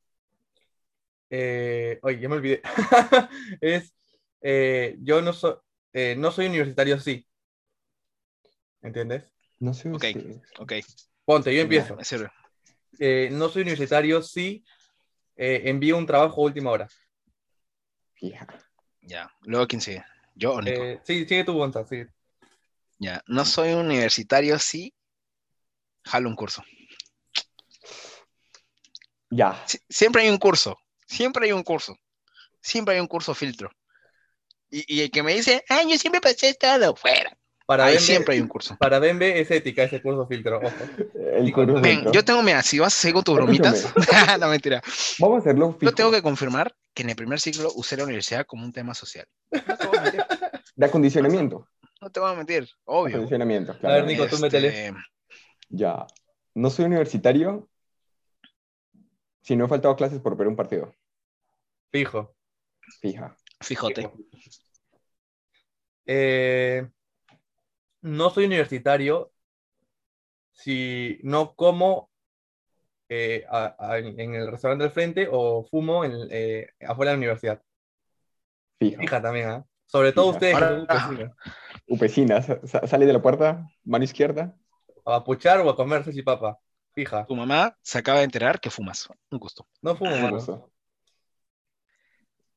[1.29, 2.61] eh, oye, ya me olvidé.
[3.61, 3.93] es,
[4.39, 5.57] eh, yo no, soy
[6.15, 7.27] no soy universitario, sí.
[8.81, 9.25] ¿Entiendes?
[9.59, 10.05] No sé Ok.
[10.59, 10.73] Ok,
[11.25, 11.97] Ponte, yo empiezo.
[11.97, 12.29] me sirve.
[12.99, 14.63] Eh, no soy universitario, sí.
[15.35, 16.87] eh, envío un trabajo a última hora.
[19.01, 19.29] Ya.
[19.41, 20.03] Luego, ¿quién sigue?
[20.35, 20.83] ¿Yo o Nico?
[20.83, 22.03] Eh, sí, sigue tu Gonza, sí.
[22.99, 23.23] Ya.
[23.27, 24.93] No soy universitario, sí.
[26.05, 26.63] Jalo un curso.
[29.29, 29.63] Ya.
[29.65, 30.77] Sie- siempre hay un curso,
[31.07, 31.97] siempre hay un curso,
[32.61, 33.71] siempre hay un curso filtro.
[34.69, 37.37] Y, y el que me dice, ay, yo siempre pasé todo fuera.
[37.65, 38.75] Para Ahí Bembe- siempre hay un curso.
[38.77, 40.67] Para Bembe es ética ese curso filtro, ojo.
[41.33, 42.11] El Sí, curso Ven, dentro.
[42.11, 43.93] yo tengo, mira, si vas a seguir con tus bromitas,
[44.39, 44.81] no mentira.
[45.19, 45.91] Vamos a hacerlo Yo fijo.
[45.93, 49.25] tengo que confirmar que en el primer ciclo usé la universidad como un tema social.
[49.51, 50.23] No te voy a mentir.
[50.75, 51.67] De acondicionamiento.
[52.01, 53.15] No te voy a mentir, obvio.
[53.15, 54.05] Acondicionamiento, A ver, claro.
[54.05, 54.67] Nico, tú métele.
[54.67, 54.93] Este,
[55.69, 56.05] Ya.
[56.55, 57.69] No soy universitario
[59.41, 60.93] si no he faltado clases por ver un partido.
[61.91, 62.35] Fijo.
[62.99, 63.35] Fija.
[63.61, 64.11] Fijote.
[66.05, 66.87] Eh,
[68.03, 69.31] no soy universitario
[70.51, 72.11] si no como
[73.09, 77.19] eh, a- a- en el restaurante del frente o fumo en, eh, afuera de la
[77.19, 77.61] universidad.
[78.79, 78.99] Fija.
[78.99, 79.65] Fija también, ¿ah?
[79.85, 80.35] Sobre todo Fija.
[80.37, 81.37] ustedes que Ahora- son vecinos.
[81.87, 84.55] Upecina, sa- sa- sale de la puerta, mano izquierda.
[85.05, 86.57] A puchar o a comer papa.
[86.93, 87.25] Fija.
[87.25, 89.07] Tu mamá se acaba de enterar que fumas.
[89.29, 89.67] Un gusto.
[89.81, 90.71] No fumo, gusto.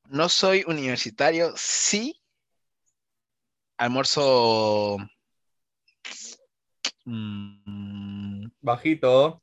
[0.05, 2.19] No soy universitario, sí.
[3.77, 4.97] Almuerzo.
[7.07, 9.41] Mm, Bajito.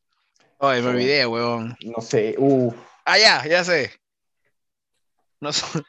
[0.60, 1.74] Ay, me olvidé, huevón.
[1.82, 2.74] No sé, uff.
[3.06, 3.90] Ah, ya, ya sé.
[5.40, 5.82] No so-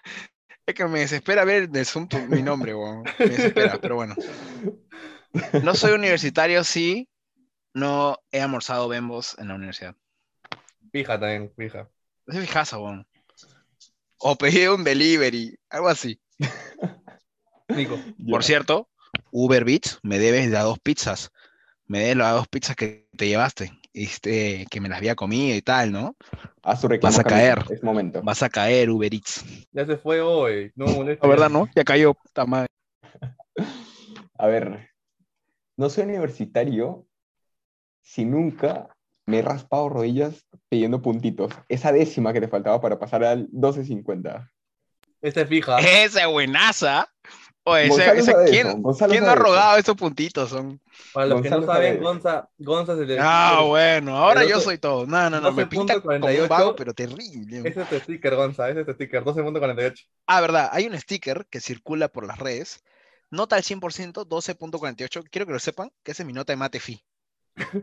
[0.66, 3.04] Es que me desespera ver de Zoom tu- mi nombre, huevón.
[3.20, 4.16] Me desespera, pero bueno.
[5.64, 7.10] No soy universitario, sí.
[7.74, 9.96] No he almorzado bembos en la universidad.
[10.94, 11.90] Fija también, fija.
[12.28, 13.06] Es fijaza, weón.
[14.18, 16.20] O pedí un delivery, algo así.
[17.68, 18.00] Nico.
[18.30, 18.90] Por cierto,
[19.32, 21.32] Uber Beats me debes las dos pizzas.
[21.88, 23.72] Me debes las dos pizzas que te llevaste.
[23.94, 26.16] Este, que me las había comido y tal, ¿no?
[26.64, 27.16] Haz tu reclamo.
[27.16, 27.64] Vas a caer.
[27.70, 28.22] Es momento.
[28.24, 29.46] Vas a caer, Uber Eats.
[29.72, 30.72] Ya se fue hoy.
[30.76, 30.86] No.
[31.04, 31.70] La verdad, ¿no?
[31.76, 32.68] Ya cayó, puta madre.
[34.38, 34.90] A ver,
[35.78, 37.08] no soy universitario
[38.02, 38.90] si nunca
[39.26, 41.54] me he raspado rodillas pidiendo puntitos.
[41.70, 44.52] Esa décima que te faltaba para pasar al 12.50.
[45.22, 45.80] Esta es fija.
[45.80, 47.08] Esa buenaza.
[47.68, 48.84] Oye, ese- ese- ¿quién,
[49.24, 50.52] no ha rogado esos puntitos?
[50.52, 50.80] Son...
[51.12, 51.98] Para los que no saben, sabe.
[51.98, 55.08] Gonza, Gonza se le Ah, bueno, ahora yo 12 soy todo.
[55.08, 56.48] No, no, no, me pinta como un 12.48.
[56.48, 57.68] vago, pero terrible.
[57.68, 58.70] Ese es tu sticker, Gonza.
[58.70, 59.24] Ese es tu sticker.
[59.24, 60.06] 12.48.
[60.28, 62.84] Ah, verdad, hay un sticker que circula por las redes.
[63.32, 65.24] Nota al 100%, 12.48.
[65.32, 67.04] Quiero que lo sepan, que esa es mi nota de mate fi.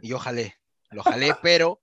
[0.01, 0.55] Y yo jalé.
[0.91, 1.81] Lo jalé, pero.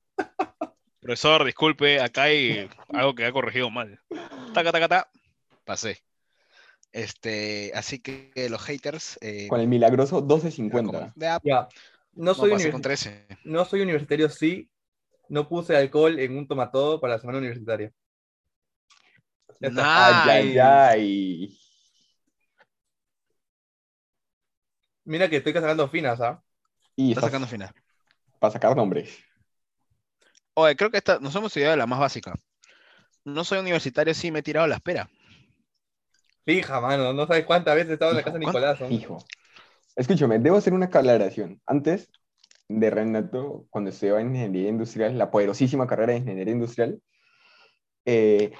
[1.01, 3.99] Profesor, disculpe, acá hay algo que ha corregido mal.
[4.53, 5.12] Taca, taca, taca.
[5.65, 6.01] Pasé.
[6.91, 9.17] Este, así que los haters.
[9.21, 11.13] eh, Con el milagroso como- 12.50.
[11.15, 11.67] Vea, Ya.
[12.13, 13.28] No no soy, pasé universi- con 13.
[13.43, 14.69] no soy universitario, sí.
[15.30, 17.91] No puse alcohol en un tomatodo para la semana universitaria.
[19.60, 20.23] Ya está.
[20.32, 20.62] Ay, Nice.
[20.62, 20.99] ay,
[21.49, 21.60] ay.
[25.06, 26.41] Mira que estoy sacando finas, ¿ah?
[26.95, 27.71] Y Está sacando final.
[28.39, 29.17] para sacar nombres.
[30.54, 32.34] Oye, creo que esta, nos hemos estudiado la más básica.
[33.23, 35.10] No soy universitario, sí me he tirado la espera.
[36.45, 37.13] Fija, mano.
[37.13, 38.80] No sabes cuántas veces he estado en la casa de Nicolás.
[38.82, 38.89] ¿no?
[38.89, 39.17] Hijo.
[39.95, 41.62] Escúchame, debo hacer una aclaración.
[41.65, 42.10] Antes
[42.67, 47.02] de Renato, cuando estudiaba en ingeniería industrial, la poderosísima carrera de ingeniería industrial,
[48.06, 48.54] eh,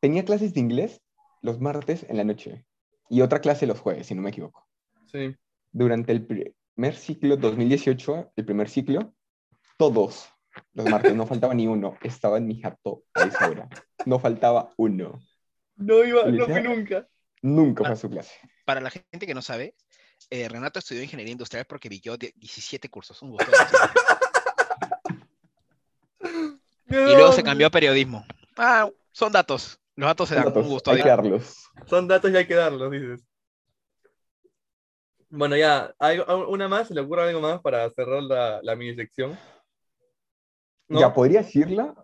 [0.00, 1.02] tenía clases de inglés
[1.42, 2.64] los martes en la noche
[3.08, 4.66] y otra clase los jueves, si no me equivoco.
[5.06, 5.34] Sí.
[5.72, 9.14] Durante el primer ciclo 2018, el primer ciclo,
[9.78, 10.28] todos
[10.72, 13.68] los martes, no faltaba ni uno, estaba en mi jato a esa hora.
[14.04, 15.20] No faltaba uno.
[15.76, 17.06] No iba, no fui nunca.
[17.46, 18.32] Nunca fue a su clase.
[18.64, 19.76] Para la gente que no sabe,
[20.30, 23.20] eh, Renato estudió ingeniería industrial porque vivió 17 cursos.
[23.22, 23.46] Un gusto.
[26.88, 28.24] y luego se cambió a periodismo.
[28.56, 29.80] Ah, son datos.
[29.94, 30.44] Los datos se dan.
[30.46, 30.90] Datos, Un gusto.
[30.90, 31.64] hay que darlos.
[31.86, 33.22] Son datos y hay que darlos, dices.
[35.28, 36.88] Bueno, ya, ¿hay una más?
[36.88, 39.38] ¿Se le ocurre algo más para cerrar la, la mini sección?
[40.88, 41.00] ¿No?
[41.00, 41.94] Ya podría decirla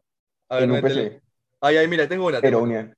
[0.49, 0.81] A ver, en un.
[0.81, 1.23] PC,
[1.61, 2.41] Ay, ay, mira, tengo una.
[2.41, 2.97] pero tengo una-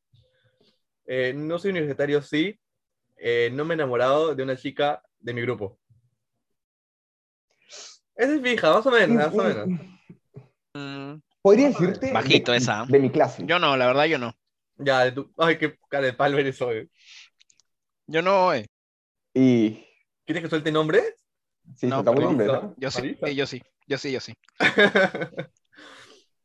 [1.07, 2.59] Eh, no soy universitario, sí.
[3.17, 5.79] Eh, no me he enamorado de una chica de mi grupo.
[8.17, 9.69] Esa es fija, más o menos, más o menos.
[10.75, 12.85] Mm, Podría decirte Bajito de, esa.
[12.89, 13.43] de mi clase.
[13.47, 14.35] Yo no, la verdad yo no.
[14.77, 15.33] Ya, de tu...
[15.39, 16.91] Ay, qué cara de palo eres hoy.
[18.07, 18.67] Yo no, eh.
[19.33, 19.85] Y
[20.25, 21.15] ¿Quieres que suelte nombres?
[21.77, 22.75] sí, No, pero- nombres, no.
[22.77, 24.35] Yo sí, eh, yo sí, yo sí, yo sí.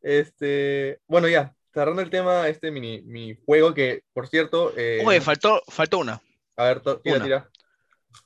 [0.01, 5.21] este, bueno, ya, cerrando el tema, este mini, mi juego que, por cierto, eh, Oye,
[5.21, 6.21] faltó, faltó una.
[6.55, 7.23] a ver, tira, una.
[7.23, 7.49] tira.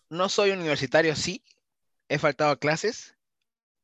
[0.10, 1.44] No soy universitario, sí.
[2.10, 3.16] He faltado a clases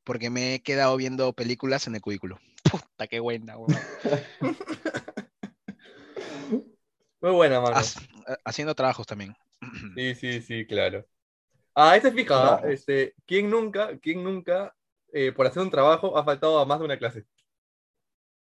[0.04, 2.40] porque me he quedado viendo películas en el cubículo.
[2.72, 3.76] Puta, qué buena, weón.
[7.22, 7.76] Muy buena, mano.
[7.76, 8.08] Hac-
[8.46, 9.36] Haciendo trabajos también.
[9.96, 11.06] Sí, sí, sí, claro.
[11.76, 12.58] Ah, este es fija, ¿ah?
[12.58, 12.68] Bravo.
[12.74, 14.76] este, ¿quién nunca, quién nunca,
[15.12, 17.26] eh, por hacer un trabajo, ha faltado a más de una clase?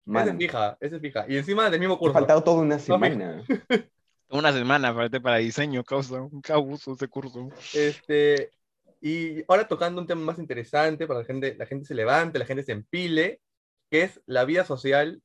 [0.06, 1.26] Ese Man, es fija, ese es fija.
[1.28, 2.12] Y encima del mismo curso.
[2.14, 3.42] faltado toda una semana.
[4.28, 6.20] Una semana falté para diseño, causa.
[6.20, 7.48] Un abuso ese curso.
[7.74, 8.50] Este,
[9.00, 12.44] y ahora tocando un tema más interesante para la gente, la gente se levante, la
[12.44, 13.40] gente se empile,
[13.88, 15.22] que es la vida social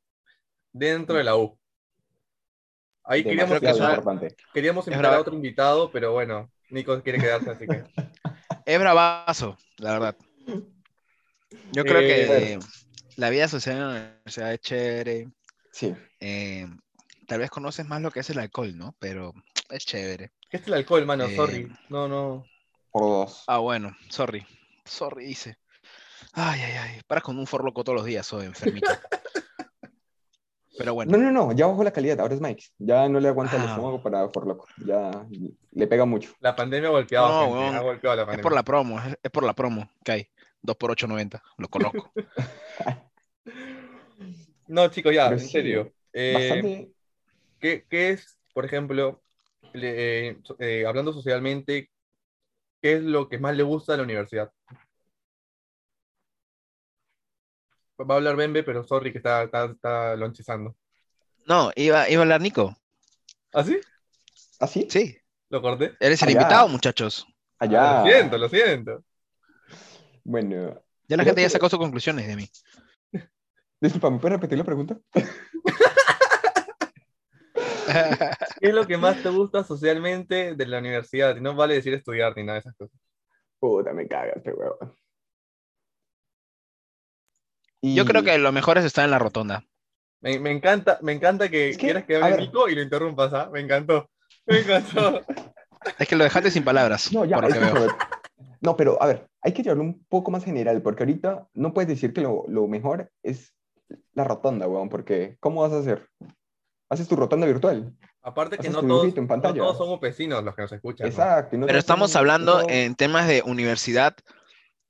[0.71, 1.57] dentro de la U.
[3.03, 4.35] Ahí queríamos, que importante.
[4.53, 7.83] invitar a otro invitado, pero bueno, Nico quiere quedarse, así que.
[8.65, 10.15] Es bravazo, la verdad.
[11.71, 12.59] Yo creo Eh, que
[13.17, 15.27] la vida social en la universidad es chévere.
[15.71, 15.95] Sí.
[16.19, 16.67] eh,
[17.27, 18.95] tal vez conoces más lo que es el alcohol, ¿no?
[18.99, 19.33] Pero
[19.69, 20.31] es chévere.
[20.49, 21.25] ¿Qué es el alcohol, mano?
[21.25, 21.71] Eh, Sorry.
[21.89, 22.45] No, no.
[22.91, 23.43] Por dos.
[23.47, 24.45] Ah, bueno, sorry.
[24.83, 25.57] Sorry, dice.
[26.33, 27.01] Ay, ay, ay.
[27.07, 28.89] Para con un forloco todos los días, soy enfermito.
[30.77, 32.63] Pero bueno, No, no, no, ya bajó la calidad, ahora es Mike.
[32.79, 33.65] Ya no le aguanta el Ah.
[33.71, 34.67] estómago para por loco.
[34.85, 35.11] Ya
[35.71, 36.33] le pega mucho.
[36.39, 37.75] La pandemia ha golpeado, No, gente, weón.
[37.75, 38.43] ha golpeado la es pandemia.
[38.43, 40.27] por la promo, es, es por la promo que hay.
[40.63, 42.13] 2 por 8.90, lo conozco.
[44.67, 45.93] No, chicos, ya, Pero en sí, serio.
[46.13, 46.91] Eh, Bastante.
[47.59, 49.23] ¿qué, qué es, por ejemplo,
[49.73, 51.91] le- eh, eh, hablando socialmente,
[52.81, 54.51] qué es lo que más le gusta de la universidad?
[58.09, 60.75] Va a hablar Bembe, pero sorry que está, está, está lonchizando.
[61.51, 62.75] No, iba, iba a hablar Nico.
[63.53, 63.81] ¿Ah, sí?
[64.59, 64.95] ¿Ah, sí?
[64.95, 65.17] Sí,
[65.49, 65.97] ¿Lo corté?
[65.99, 67.27] eres el invitado, muchachos.
[67.59, 67.81] Allá.
[67.87, 69.03] Lo siento, lo siento.
[70.23, 72.49] Bueno, Ya la gente ya sacó sus conclusiones de mí.
[73.79, 74.97] disculpa, ¿me puedes repetir la pregunta?
[78.59, 81.35] ¿Qué es lo que más te gusta socialmente de la universidad?
[81.35, 82.97] Y no vale decir estudiar ni nada de esas cosas.
[83.59, 84.95] Puta, me cagas, pero huevón.
[87.81, 89.65] Y- Yo creo que lo mejor es estar en la rotonda.
[90.21, 92.37] Me, me encanta, me encanta que, Es que, quieras que hable.
[92.37, 93.49] Nico y lo interrumpas, ¿ah?
[93.51, 94.09] Me encantó.
[94.45, 95.21] Me encantó.
[95.97, 97.11] Es que lo dejaste sin palabras.
[97.11, 97.87] No, ya, por lo que veo.
[98.61, 101.87] No, pero a ver, hay que llevarlo un poco más general, porque ahorita no puedes
[101.89, 103.53] decir que lo, lo mejor es
[104.13, 106.07] la rotonda, weón, porque ¿cómo vas a hacer?
[106.89, 107.93] ¿Haces tu rotonda virtual?
[108.21, 111.07] Aparte que no todos, en no todos somos vecinos los que nos escuchan.
[111.07, 111.57] Exacto.
[111.57, 114.15] no Pero estamos hablando en temas de universidad.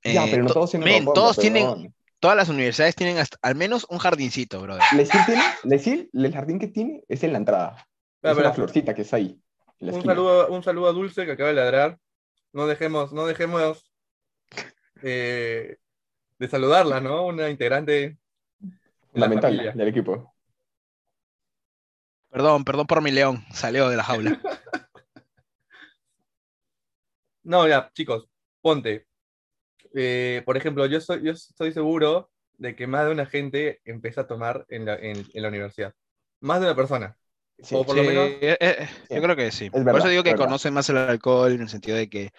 [0.04, 2.94] Ya, eh, pero no to- todos tienen men, rotonda, todos pero, tienen, todas las universidades
[2.96, 4.82] tienen hasta- al menos un jardincito, brother.
[4.94, 7.76] Lesil tiene, Lesil, el jardín que tiene es en la entrada.
[7.78, 7.88] Ah, es
[8.22, 9.40] pero- una florcita que está ahí.
[9.80, 11.98] Un saludo, un saludo a Dulce que acaba de ladrar.
[12.52, 13.91] No dejemos, no dejemos
[15.02, 15.78] eh,
[16.38, 17.26] de saludarla, ¿no?
[17.26, 18.18] Una integrante de
[19.14, 20.34] la Fundamental del equipo.
[22.30, 23.44] Perdón, perdón por mi león.
[23.52, 24.40] Salió de la jaula.
[27.42, 28.28] No, ya, chicos,
[28.60, 29.06] ponte.
[29.94, 34.22] Eh, por ejemplo, yo, soy, yo estoy seguro de que más de una gente empieza
[34.22, 35.94] a tomar en la, en, en la universidad.
[36.40, 37.16] Más de una persona.
[37.62, 39.14] Sí, O por Sí, lo menos, eh, eh, Sí.
[39.16, 39.70] yo creo que sí.
[39.70, 42.32] por verdad, eso digo que conocen más el alcohol en el sentido de que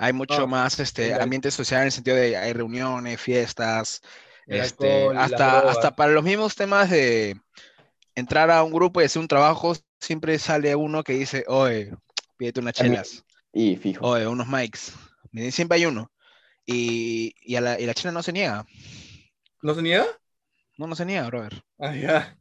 [0.00, 4.02] hay mucho No, más este ambiente social en el sentido de hay reuniones, fiestas,
[4.48, 7.40] este, alcohol, hasta, hasta para los mismos temas de
[8.14, 11.92] entrar a un grupo y hacer un trabajo, siempre sale uno que dice, oye,
[12.36, 14.06] pídete unas chelas, Y fijo.
[14.06, 14.94] oye, unos mics.
[15.32, 16.12] Me- Siempre hay uno.
[16.66, 18.66] Y, y, a la, y la chela no se niega.
[19.62, 20.06] ¿No se niega?
[20.78, 21.62] No, no se niega, brother.
[21.78, 22.36] Ah, ya.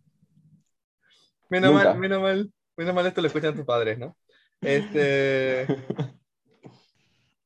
[1.49, 1.93] Menos Nunca.
[1.93, 2.51] mal, menos mal.
[2.77, 4.17] Menos mal esto lo escuchan tus padres, ¿no?
[4.61, 5.65] Este.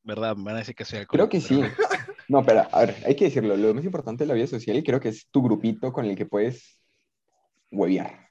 [0.03, 0.35] ¿Verdad?
[0.35, 1.29] Me van a decir que soy Creo alcohólico.
[1.29, 1.61] que sí.
[1.61, 1.73] pero-
[2.29, 3.55] No, pero a ver, hay que decirlo.
[3.57, 6.25] Lo más importante de la vida social creo que es tu grupito con el que
[6.25, 6.79] puedes
[7.69, 8.29] huevear.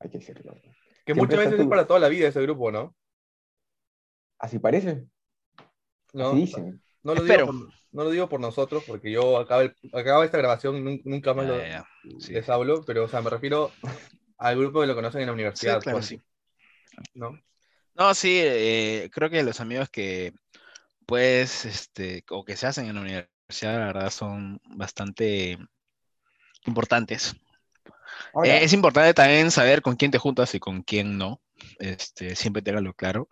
[0.00, 0.52] Hay que decirlo.
[0.54, 2.94] Que Siempre muchas veces es para toda la vida ese grupo, ¿no?
[4.38, 5.06] Así parece.
[6.12, 6.82] No, Así dicen.
[7.02, 10.38] no, lo, digo por, no lo digo por nosotros, porque yo acabo, el- acabo esta
[10.38, 11.86] grabación y nun- nunca más Ya, lo, ya, ya.
[12.20, 12.32] Sí.
[12.34, 13.72] les hablo, pero o sea, me refiero
[14.36, 15.80] al grupo que lo conocen en la Sí, universidad.
[15.82, 16.22] claro, ponte, sí.
[17.14, 17.38] ¿no?
[17.94, 20.32] No, sí, eh, creo que los amigos que
[21.08, 25.58] pues, este, o que se hacen en la universidad, la verdad, son bastante
[26.66, 27.34] importantes.
[28.34, 31.40] Ahora, Eh, es importante también saber con quién te juntas y con quién no.
[31.78, 33.28] Este, siempre téngalo claro.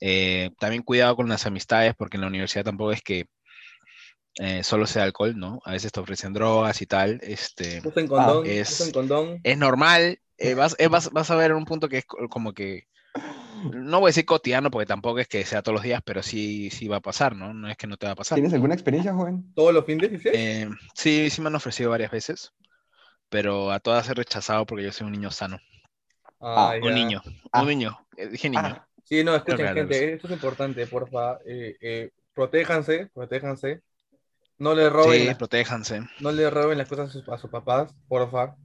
[0.00, 3.26] Eh, también cuidado con las amistades, porque en la universidad tampoco es que
[4.40, 5.60] eh, solo sea alcohol, ¿no?
[5.64, 7.20] A veces te ofrecen drogas y tal.
[7.22, 9.40] Este, Usen condón, es- usen condón.
[9.44, 10.18] es normal.
[10.38, 12.88] eh, vas, eh, vas, vas a ver un punto que es co- como que,
[13.62, 16.70] no voy a decir cotidiano, porque tampoco es que sea todos los días, pero sí,
[16.70, 17.52] sí va a pasar, ¿no?
[17.54, 18.36] No es que no te va a pasar.
[18.36, 19.52] ¿tienes alguna experiencia, joven?
[19.54, 20.20] ¿Todos los fines?
[20.26, 22.52] Eh, sí, sí me han ofrecido varias veces,
[23.28, 25.58] pero a todas he rechazado porque yo soy un niño sano.
[26.40, 26.94] Ah, Un ya.
[26.94, 27.62] niño, Ah.
[27.62, 28.62] un niño, eh, dije niño.
[28.64, 31.38] Ah, Sí, no, escuchen, Claro, claro, gente, esto es importante, porfa.
[31.44, 33.82] Eh, eh, protéjanse, protéjanse.
[34.58, 36.00] No le roben, sí, las, protéjanse.
[36.20, 38.56] no le roben las cosas a sus, a sus papás, porfa.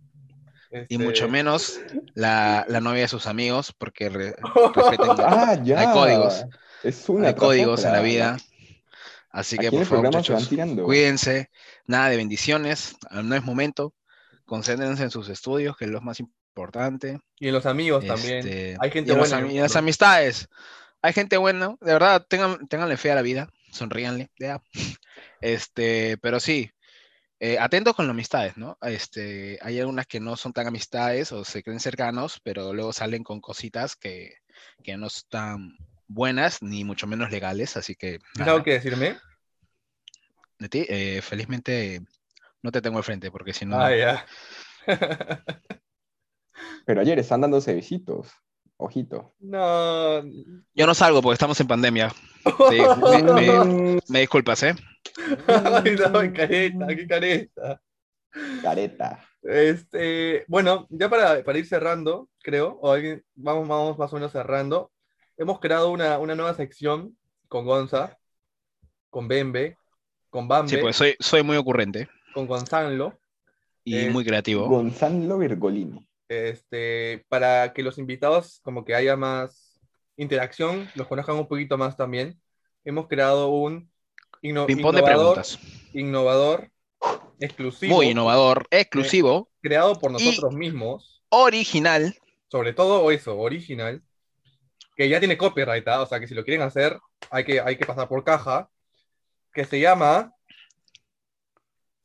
[0.71, 1.79] Y Este, mucho menos
[2.13, 4.35] la, la novia de sus amigos, porque re-
[4.73, 5.79] respeten, ah, ya.
[5.79, 6.45] Hay códigos.
[6.83, 8.37] Es una hay códigos en la vida.
[9.29, 10.49] Así que, por favor, muchachos,
[10.83, 11.49] cuídense.
[11.85, 13.93] Nada de bendiciones, no es momento.
[14.45, 17.19] Concéntrense en sus estudios, que es lo más importante.
[17.39, 18.39] Y en los amigos también.
[18.47, 19.45] Este, Hay gente y en los buena.
[19.45, 20.47] ami- y en las amistades.
[21.01, 24.61] Hay gente buena, de verdad, tengan, ténganle fe a la vida, sonríanle, ya.
[25.41, 26.71] Este, pero sí,
[27.39, 28.77] eh, atentos con las amistades, ¿no?
[28.81, 33.23] Este, hay algunas que no son tan amistades o se creen cercanos, pero luego salen
[33.23, 34.35] con cositas que,
[34.83, 35.77] que no están
[36.07, 38.19] buenas ni mucho menos legales, así que...
[38.19, 38.51] ¿Tienes nada.
[38.53, 39.17] algo que decirme?
[40.57, 42.01] De ti, eh, felizmente
[42.63, 43.79] no te tengo al frente, porque si no...
[43.79, 44.25] Ah, ya.
[46.85, 48.31] Pero ayer están dándose besitos.
[48.77, 49.33] Ojito.
[49.39, 50.21] no.
[50.75, 52.13] Yo no salgo porque estamos en pandemia.
[52.69, 52.77] Sí,
[53.23, 54.73] me, me- me disculpas, ¿eh?
[55.47, 57.81] Ay, no, careta, qué careta.
[58.61, 59.19] Careta.
[59.43, 64.31] Este, bueno, ya para, para ir cerrando, creo, o alguien, vamos, vamos más o menos
[64.31, 64.91] cerrando.
[65.37, 67.17] Hemos creado una, una nueva sección
[67.49, 68.17] con Gonza,
[69.09, 69.77] con Bembe,
[70.29, 73.17] con Bambe, Sí, pues soy, soy muy ocurrente con Gonzalo,
[73.83, 74.67] y Eh, muy creativo.
[74.69, 76.06] Gonzalo Virgolini.
[76.29, 79.79] Este, para que los invitados como que haya más
[80.17, 82.39] interacción, los conozcan un poquito más también.
[82.83, 83.91] Hemos creado un
[84.41, 85.59] inno- Ping-pong de innovador, preguntas.
[85.93, 86.71] innovador,
[87.39, 91.23] exclusivo, Muy innovador, exclusivo, creado por nosotros mismos.
[91.29, 92.15] original.
[92.49, 94.01] sobre todo eso, original,
[94.95, 96.01] que ya tiene copyright, ¿ah?
[96.01, 96.97] o sea que si lo quieren hacer,
[97.29, 98.69] hay que, hay que pasar por caja,
[99.53, 100.33] que se llama,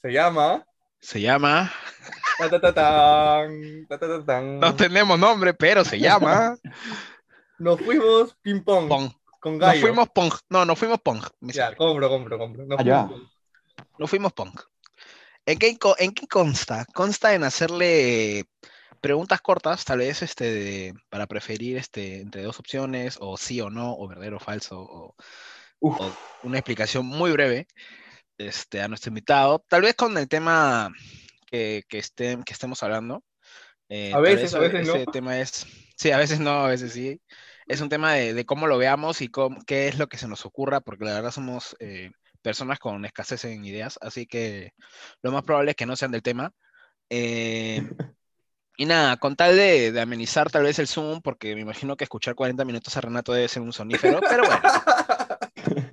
[0.03, 0.67] se llama,
[1.01, 1.73] Se llama.
[4.61, 6.57] No tenemos nombre, pero se llama.
[7.59, 9.11] nos fuimos ping pong Pong.
[9.41, 10.33] con Nos fuimos Pong.
[10.49, 11.23] No, nos fuimos Pong.
[11.41, 12.65] Ya, compro, compro, compro.
[12.67, 13.07] Nos Allá.
[13.07, 13.89] fuimos Pong.
[13.99, 14.53] Nos fuimos Pong.
[15.47, 16.85] ¿En qué, co- ¿En qué consta?
[16.95, 18.45] Consta en hacerle
[19.01, 23.69] preguntas cortas, tal vez este, de- para preferir este, entre dos opciones, o sí o
[23.69, 25.17] no, o verdadero o falso, o,
[25.81, 26.11] o
[26.45, 27.67] una explicación muy breve
[28.39, 30.93] este, a nuestro invitado, tal vez con el tema
[31.53, 33.23] que, que, estén- que estemos hablando.
[33.89, 35.13] Eh, A veces, a veces ese no.
[35.13, 37.21] tema es, sí, a veces no, a veces sí.
[37.67, 40.27] Es un tema de, de cómo lo veamos y cómo- qué es lo que se
[40.29, 44.73] nos ocurra, porque la verdad somos eh, personas con escasez en ideas, así que
[45.23, 46.53] lo más probable es que no sean del tema.
[47.11, 47.83] Eh,
[48.79, 52.05] y nada, con tal de, de amenizar tal vez el Zoom, porque me imagino que
[52.05, 54.63] escuchar 40 minutos a Renato debe ser un sonífero, pero bueno.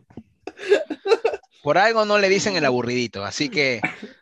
[1.61, 3.81] Por algo no le dicen el aburridito, así que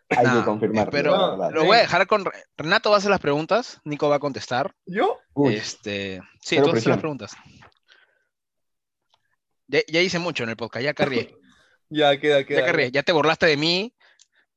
[0.09, 0.89] hay que confirmar.
[0.89, 4.15] pero lo voy a dejar con Re- Renato va a hacer las preguntas, Nico va
[4.15, 4.73] a contestar.
[4.85, 5.19] ¿Yo?
[5.33, 6.99] Uy, Este, sí, tú haces las presión.
[6.99, 7.35] preguntas.
[9.67, 11.35] Ya, ya hice mucho en el podcast, ya cargué,
[11.89, 12.65] Ya, queda, ya queda.
[12.65, 13.93] cargué, ya te burlaste de mí,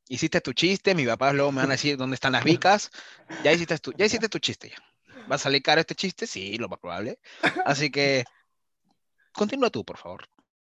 [0.08, 2.90] hiciste tu chiste, mis papás luego me van a decir dónde están las vicas,
[3.44, 4.76] ya hiciste tu, ya hiciste tu chiste ya.
[5.30, 6.26] ¿Va a salir caro este chiste?
[6.26, 7.20] Sí, lo más probable.
[7.64, 8.24] Así que
[9.32, 10.24] continúa tú, por favor.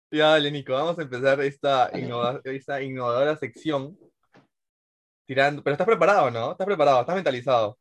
[0.09, 3.97] Ya, dale, Nico, vamos a empezar esta, innova- esta innovadora sección.
[5.25, 6.51] Tirando, pero estás preparado, ¿no?
[6.51, 7.77] Estás preparado, estás mentalizado,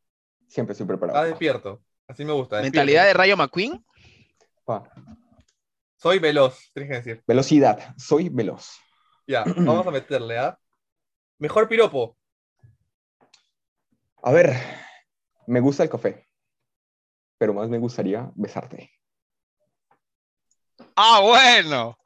[0.47, 1.26] siempre estoy estás preparado.
[1.26, 1.82] despierto.
[2.07, 2.57] Así me gusta.
[2.57, 2.76] despierto.
[2.76, 3.84] Mentalidad de Rayo McQueen.
[4.64, 4.84] Pa.
[5.97, 7.24] Soy veloz, tienes que decir.
[7.26, 8.78] Velocidad, soy veloz.
[9.26, 10.59] Ya, vamos a meterle, ¿ah?
[11.38, 12.16] Mejor piropo.
[14.22, 14.55] A ver,
[15.47, 16.28] me gusta el café,
[17.38, 18.90] pero más me gustaría besarte.
[20.95, 21.99] Ah, bueno.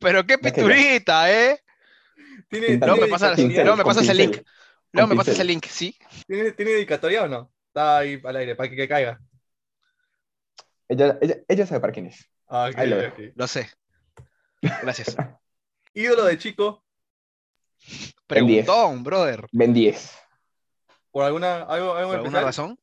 [0.00, 1.60] Pero qué pinturita, ¿eh?
[2.48, 4.32] ¿Tiene, tiene me pasa, luego me pasas el pincel.
[4.32, 4.46] link.
[4.94, 5.96] Luego me pasas el link, ¿sí?
[6.24, 7.50] ¿Tiene, ¿Tiene dedicatoria o no?
[7.66, 9.20] Está ahí al aire, para que, que caiga.
[10.88, 12.30] Ella, ella, ella sabe para quién es.
[12.46, 13.18] Ah, ok, Ahí lo ok.
[13.34, 13.68] Lo sé.
[14.62, 15.16] Gracias.
[15.94, 16.84] Ídolo de chico.
[18.28, 19.46] Preguntón, brother.
[19.50, 20.16] Ben 10.
[21.10, 22.78] por alguna, algo, algo ¿Por alguna razón?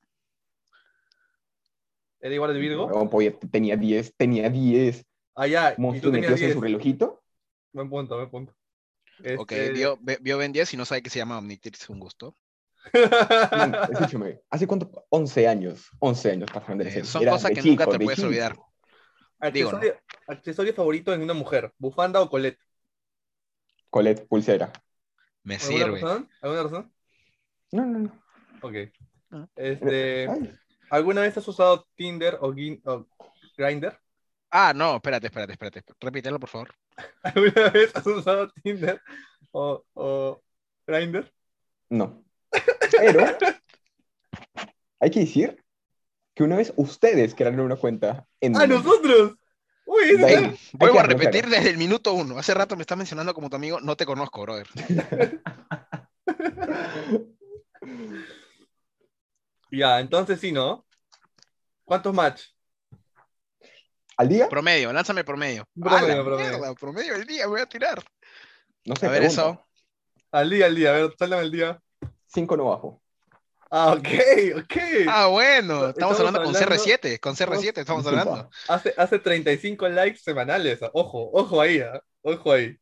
[2.20, 2.89] ¿Era igual de Virgo?
[2.89, 5.05] No, pues, tenía 10, tenía 10.
[5.36, 6.53] Ah, ya, y tú tenías metidos en 10.
[6.53, 7.24] su relojito.
[7.72, 8.53] Buen punto, buen punto.
[9.38, 11.99] Ok, Este- vio, ve- vio Ben 10 y no sabe que se llama Omnitrix, un
[11.99, 12.36] gusto.
[13.51, 15.05] Man, escúchame, ¿hace cuánto?
[15.09, 15.89] 11 años.
[15.99, 18.28] 11 años pasaron de Eh, son Era cosas de que nunca te de puedes chico.
[18.28, 18.55] olvidar.
[19.53, 19.78] Digo, ¿no?
[19.78, 22.59] accesorio, accesorio favorito en una mujer, bufanda o colette.
[23.89, 24.72] Colette, pulsera.
[25.43, 26.01] Me ¿Alguna sirve.
[26.01, 26.30] razón?
[26.41, 26.93] ¿Alguna razón?
[27.72, 28.24] No, no, no.
[28.61, 28.76] Ok.
[29.32, 29.47] Ah.
[29.55, 30.28] Este,
[30.89, 32.47] ¿Alguna vez has usado Tinder o,
[32.86, 33.07] o
[33.57, 33.99] Grindr?
[34.52, 35.84] Ah, no, espérate, espérate, espérate.
[35.99, 36.76] Repítelo, por favor.
[37.24, 39.02] ¿Alguna vez has usado Tinder
[39.52, 40.41] o, o
[40.86, 41.32] Grindr?
[41.89, 42.24] no.
[42.91, 43.26] Pero
[44.99, 45.64] hay que decir
[46.36, 48.58] que una vez ustedes crearon una cuenta en.
[48.58, 49.36] ¡Ah, nosotros!
[49.86, 52.38] ¡Uy, Vuelvo a repetir desde el minuto uno.
[52.38, 53.80] Hace rato me estás mencionando como tu amigo.
[53.82, 54.68] No te conozco, brother.
[59.72, 60.86] Ya, entonces sí, ¿no?
[61.86, 62.41] ¿Cuántos match?
[64.22, 64.47] ¿Al día?
[64.47, 65.65] Promedio, lánzame promedio.
[65.74, 66.49] Promedio, ¡Ah, la promedio.
[66.59, 66.76] mierda!
[66.76, 68.03] Promedio del día, voy a tirar.
[68.86, 69.07] No sé.
[69.07, 69.41] A ver, pregunta.
[69.41, 69.65] eso.
[70.32, 71.82] Al día, al día, a ver, sálvame el día.
[72.28, 73.01] Cinco no bajo.
[73.72, 74.07] Ah, ok,
[74.57, 74.78] ok.
[75.07, 75.74] Ah, bueno.
[75.74, 77.19] Estamos, Estamos hablando con hablando- CR7.
[77.19, 78.22] Con CR7 estamos Disculpa.
[78.22, 78.49] hablando.
[78.67, 80.80] Hace, hace 35 likes semanales.
[80.93, 82.78] Ojo, ojo ahí, ah, ojo ahí.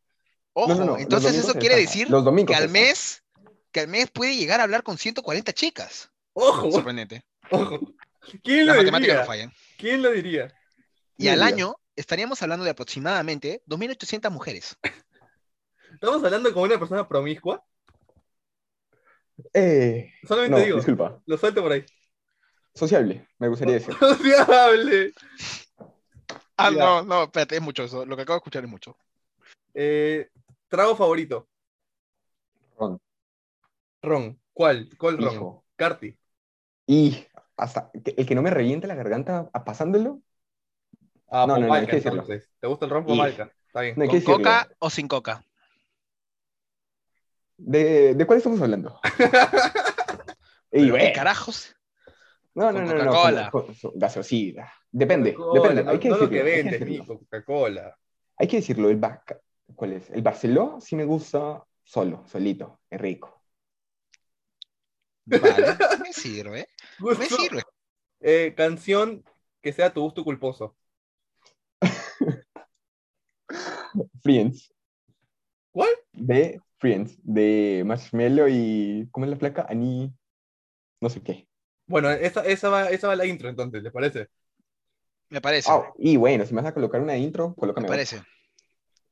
[0.51, 3.23] Ojo, No, no, no, los entonces eso quiere decir Los domingos que al mes
[3.71, 6.09] que al mes puede llegar a hablar con 140 chicas.
[6.33, 7.23] Ojo, Sorprendente.
[7.51, 7.79] ojo.
[8.43, 9.25] ¿Quién Las lo matemáticas no diría?
[9.25, 9.53] fallan.
[9.77, 10.53] ¿Quién lo diría?
[11.19, 14.77] Y al año estaríamos hablando de aproximadamente 2.800 mujeres.
[15.93, 17.61] ¿Estamos hablando con una persona promiscua?
[19.53, 21.21] Eh, Solamente no, digo, disculpa.
[21.25, 21.85] lo suelto por ahí.
[22.73, 23.93] Sociable, me gustaría decir.
[23.95, 25.13] Sociable.
[26.55, 28.05] Ah, no, no, espérate, es mucho eso.
[28.05, 28.97] Lo que acabo de escuchar es mucho.
[29.73, 30.29] Eh,
[30.69, 31.49] trago favorito.
[32.77, 32.99] Ron.
[34.01, 34.41] Ron.
[34.53, 34.89] ¿Cuál?
[34.97, 35.33] ¿Cuál ron?
[35.33, 35.65] Hijo.
[35.75, 36.17] Carti.
[36.87, 37.25] Y
[37.57, 40.21] hasta el que no me reviente la garganta pasándolo,
[41.31, 42.25] Ah, No, no, no, hay que decirlo.
[42.25, 43.51] ¿Te gusta el ron Y- Pomalca?
[43.67, 43.95] Está bien.
[43.97, 45.43] no ¿Con coca o sin coca?
[47.57, 48.99] ¿De, ¿De cuál estamos hablando?
[49.03, 51.75] y ¿Pero ¿Qué bueno, carajos?
[52.55, 53.51] no, no, no, no, Coca-Cola.
[53.95, 54.73] gaseosita.
[54.91, 55.83] Depende, Coca-Cola, depende.
[55.83, 56.79] no, hay que no lo decirlo.
[56.79, 56.85] que.
[56.85, 57.97] Nico, Coca-Cola.
[58.37, 59.39] Hay que decirlo, el Baca-
[59.75, 60.09] ¿cuál es?
[60.09, 63.43] El Barceló sí me gusta solo, solito, es rico.
[65.25, 66.67] Vale, me sirve.
[66.99, 67.61] Me sirve.
[68.21, 69.23] Eh, canción
[69.61, 70.75] que sea tu gusto culposo.
[74.23, 74.73] Friends,
[75.71, 75.89] ¿Cuál?
[76.13, 79.65] de Friends, de Marshmello y ¿cómo es la placa?
[79.69, 80.13] Ani,
[81.01, 81.47] no sé qué.
[81.87, 84.27] Bueno, esa, esa, va, esa va la intro entonces, ¿les parece?
[85.29, 85.69] Me parece.
[85.97, 87.95] Y bueno, si me vas a colocar una intro, me colócame otra.
[87.95, 88.21] parece.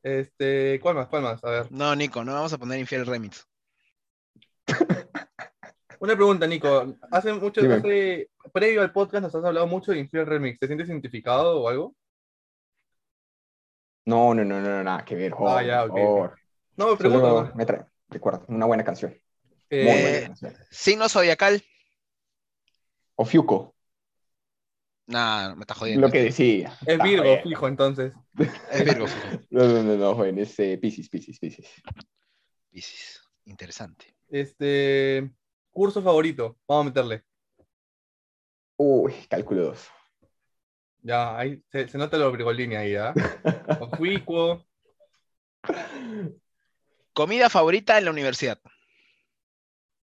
[0.04, 1.08] Este, ¿cuál más?
[1.08, 1.44] ¿Cuál más?
[1.44, 1.72] A ver.
[1.72, 3.48] No, Nico, no vamos a poner infiel remix.
[6.00, 6.96] Una pregunta, Nico.
[7.12, 10.60] Hace mucho, hace, previo al podcast nos has hablado mucho de Infiel Remix.
[10.60, 11.96] ¿Te sientes identificado o algo?
[14.08, 15.34] No, no, no, no, no, nada que ver.
[15.34, 16.40] Ah, joder, ya, ok, por favor.
[16.78, 17.28] No, me pregunto.
[17.30, 19.12] Solo me trae, recuerda, una buena canción.
[19.12, 19.20] Muy
[19.70, 20.56] Eh, buena canción.
[20.72, 21.62] Signo zodiacal.
[23.16, 23.74] O Fiuco,
[25.08, 26.06] Nah, me está jodiendo.
[26.06, 26.78] lo que decía.
[26.86, 27.42] es Virgo, bien.
[27.44, 28.14] fijo, entonces.
[28.72, 29.28] Es Virgo, fijo.
[29.50, 31.68] No, no, no, no, joven, es eh, Piscis, Piscis, Piscis.
[32.72, 33.22] Piscis.
[33.46, 34.14] Interesante.
[34.30, 35.32] Este,
[35.72, 36.58] curso favorito.
[36.68, 37.24] Vamos a meterle.
[38.78, 39.88] Uy, cálculo 2.
[41.08, 43.14] Ya, ahí se, se nota lo Brigolini ahí, ¿ah?
[43.80, 44.66] Oficuo.
[47.14, 48.60] Comida favorita en la universidad.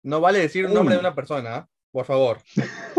[0.03, 1.69] No vale decir el nombre de una persona, ¿ah?
[1.91, 2.37] Por favor.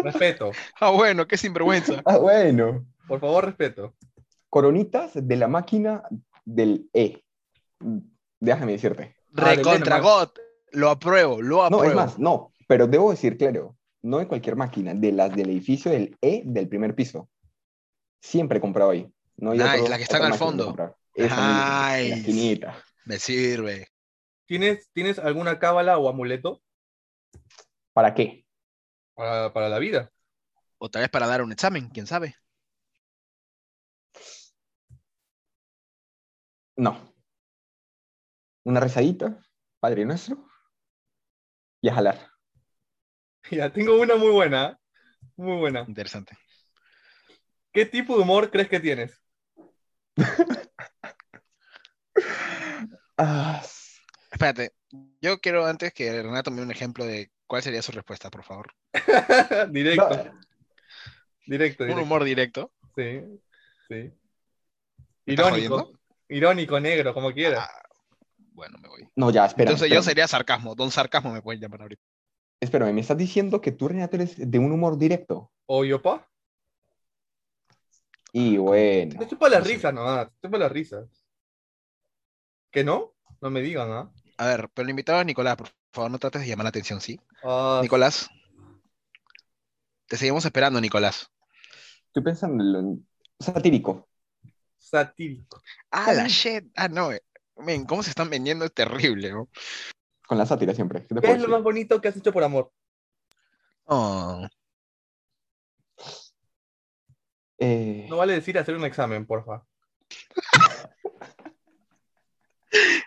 [0.03, 0.51] Respeto.
[0.81, 2.03] Ah, bueno, qué sinvergüenza.
[2.05, 2.85] Ah, bueno.
[3.07, 3.95] Por favor, respeto.
[4.51, 6.03] Coronitas de la máquina
[6.45, 7.23] del E.
[8.41, 9.15] Déjame decirte.
[9.37, 10.03] Ah, del Recontra Enemar.
[10.03, 10.29] God.
[10.73, 11.85] Lo apruebo, lo No, apruebo.
[11.85, 15.93] es más, no, pero debo decir claro, no de cualquier máquina, de las del edificio
[15.93, 17.29] del E del primer piso.
[18.23, 19.13] Siempre he comprado ahí.
[19.37, 20.97] No hay Nice, otro- la que están otra al fondo.
[21.15, 22.85] Esa la esquinita.
[23.05, 23.89] Me sirve.
[24.47, 26.63] ¿Tienes, ¿Tienes alguna cábala o amuleto
[27.93, 28.47] ¿Para qué?
[29.15, 30.11] para, para la vida?
[30.79, 32.35] O tal vez para dar un examen, quién sabe.
[36.77, 37.13] No.
[38.65, 39.43] Una rezadita,
[39.81, 40.47] Padre Nuestro,
[41.81, 42.31] y a jalar.
[43.51, 44.65] Ya, tengo una muy buena.
[44.67, 44.79] ¿ah?
[45.37, 45.85] Muy buena.
[45.89, 46.39] Interesante.
[47.73, 49.21] ¿Qué tipo de humor crees que tienes?
[53.19, 53.63] Ah,
[54.31, 54.73] Espérate,
[55.21, 58.43] yo quiero antes que Renato me dé un ejemplo de cuál sería su respuesta, por
[58.43, 58.73] favor.
[59.71, 60.09] directo.
[60.09, 60.41] no,
[61.47, 62.03] Directo, Un directo.
[62.03, 62.73] humor directo.
[62.97, 63.21] Sí,
[63.89, 63.95] sí.
[65.27, 65.93] ¿Me estás Irónico.
[66.29, 67.69] Irónico, negro, como quieras.
[67.71, 67.83] Ah,
[68.55, 69.09] bueno, me voy.
[69.15, 69.71] no, ya, espera.
[69.71, 70.75] Entonces yo sería sarcasmo.
[70.75, 72.03] Don sarcasmo me pueden llamar ahorita.
[72.61, 75.53] Espérame, ¿me estás diciendo que tú, Renato, eres de un humor directo?
[75.67, 76.29] ¿O yo, pa?
[78.33, 79.19] Y bueno.
[79.19, 79.73] Te chupa las No sé.
[79.75, 80.29] risas nomás.
[80.41, 81.09] Te chupa las risas.
[82.71, 83.15] ¿Que no?
[83.41, 84.11] No me digan, ¿ah?
[84.39, 87.01] A ver, pero el invitado es Nicolás, por favor, no trates de llamar la atención,
[87.01, 87.21] ¿sí?
[87.45, 88.29] Ah, Nicolás.
[90.07, 91.31] Te seguimos esperando, Nicolás.
[92.07, 92.99] Estoy pensando en lo
[93.41, 94.09] satírico.
[94.79, 95.61] satírico.
[95.91, 96.65] Ah, la shit.
[96.77, 97.13] Ah, no.
[97.13, 97.23] eh.
[97.57, 99.49] Men, cómo se están vendiendo es terrible, ¿no?
[100.27, 101.07] Con la sátira siempre.
[101.07, 102.73] ¿Qué ¿Qué es lo más bonito que has hecho por amor?
[103.87, 104.47] Oh,
[107.65, 109.63] Eh, No vale decir hacer un examen, porfa.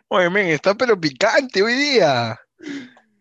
[0.08, 2.39] Oye, men, está pero picante hoy día.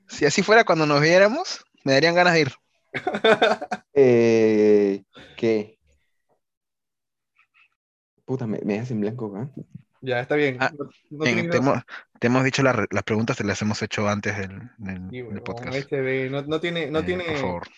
[0.07, 2.53] Si así fuera cuando nos viéramos, me darían ganas de ir.
[3.95, 5.03] eh,
[5.37, 5.79] ¿Qué?
[8.25, 9.51] Puta, me, me dejas en blanco, ¿ah?
[10.03, 10.59] ya, está bien.
[10.61, 11.83] Ah, No- no te, hemos,
[12.21, 15.25] te hemos dicho la las preguntas, te las hemos hecho antes del, del- Sí, del
[15.27, 15.93] huevón, podcast.
[16.31, 17.69] No, no tiene, no Eh, tiene, Por favor.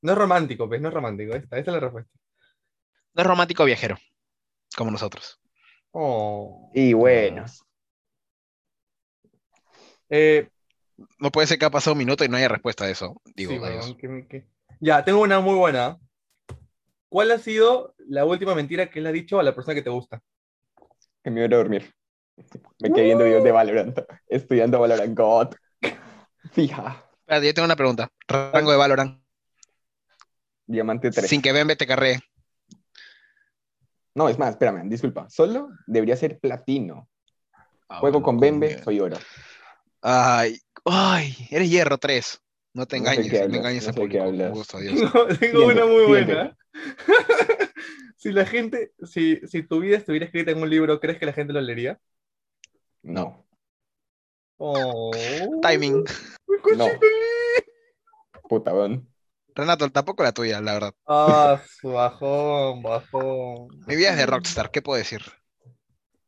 [0.00, 1.34] no es romántico, pues, no es romántico.
[1.34, 2.10] Esta, esta es la respuesta.
[3.14, 3.96] No es romántico viajero,
[4.76, 5.38] como nosotros.
[5.92, 6.70] Oh.
[6.74, 7.44] Y bueno,
[10.08, 10.48] Eh,
[11.18, 13.20] No puede ser que ha pasado un minuto y no haya respuesta a eso.
[13.34, 13.52] Digo,
[13.82, 14.46] sí, que que-
[14.80, 15.98] Ya, tengo una muy buena.
[17.08, 19.90] ¿Cuál ha sido la última mentira que le has dicho a la persona que te
[19.90, 20.20] gusta?
[21.24, 21.94] que me voy a dormir.
[22.80, 23.96] Me quedé viendo videos de Valorant,
[24.28, 25.54] estudiando Valorant God.
[26.52, 27.04] Fija.
[27.20, 28.08] Espérate, yo tengo una pregunta.
[28.26, 29.22] Rango de Valorant.
[30.66, 31.28] Diamante 3.
[31.28, 32.18] Sin que Bembe te carree.
[34.14, 35.28] No, es más, espérame, disculpa.
[35.30, 37.08] Solo debería ser platino.
[37.88, 38.84] Ah, Juego bueno, con Bembe, mierda.
[38.84, 39.16] soy oro.
[40.02, 42.40] Ay, ay, eres hierro 3.
[42.74, 44.50] No te No sé engañes, qué no hablas, engañes no sé qué hablas.
[44.52, 44.78] Gusto.
[44.80, 46.56] No, tengo una muy buena.
[48.16, 51.32] si la gente, si, si tu vida estuviera escrita en un libro, ¿crees que la
[51.32, 51.98] gente lo leería?
[53.02, 53.46] No.
[54.58, 55.10] Oh,
[55.60, 56.04] Timing.
[56.76, 56.86] No.
[58.48, 59.11] Puta, weón.
[59.54, 60.94] Renato, tampoco la tuya, la verdad.
[61.06, 63.68] Ah, su bajón, bajón.
[63.86, 65.22] Mi vida es de Rockstar, ¿qué puedo decir?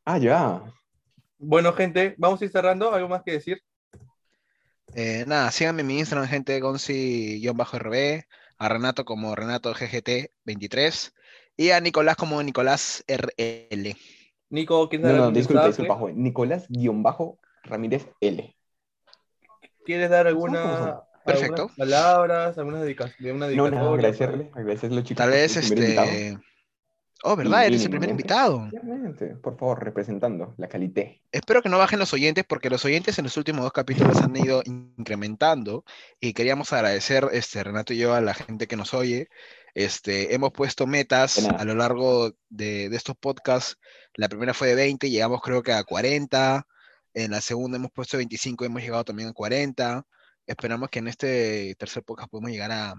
[0.05, 0.63] Ah, ya.
[1.39, 2.93] Bueno, gente, vamos a ir cerrando.
[2.93, 3.63] ¿Algo más que decir?
[4.95, 8.25] Eh, nada, síganme en mi Instagram, gente, Gonzi-RB,
[8.59, 11.13] a Renato como Renato GGT23
[11.57, 13.97] y a Nicolás como Nicolás RL.
[14.51, 15.83] Nico, ¿quieres No, dar no, disculpa, mensaje?
[15.83, 16.23] disculpa, joven.
[16.23, 18.57] Nicolás-Ramírez L.
[19.85, 21.09] ¿Quieres dar ¿Cómo, cómo, alguna, cómo?
[21.25, 21.63] Perfecto.
[21.63, 25.19] algunas palabras, algunas dedica- de una No, nada, agradecerle, agradecerle, chicos.
[25.19, 26.39] Tal vez este.
[27.27, 27.65] Oh, ¿verdad?
[27.65, 28.69] Eres el primer invitado.
[29.43, 31.23] Por favor, representando la calité.
[31.33, 34.37] Espero que no bajen los oyentes, porque los oyentes en los últimos dos capítulos han
[34.37, 35.85] ido incrementando.
[36.21, 39.29] Y queríamos agradecer, este, Renato y yo, a la gente que nos oye.
[39.73, 43.79] Este, hemos puesto metas a lo largo de, de estos podcasts.
[44.17, 46.67] La primera fue de 20, llegamos creo que a 40.
[47.15, 50.07] En la segunda hemos puesto 25, hemos llegado también a 40.
[50.47, 52.95] Esperamos que en este tercer podcast podamos llegar a.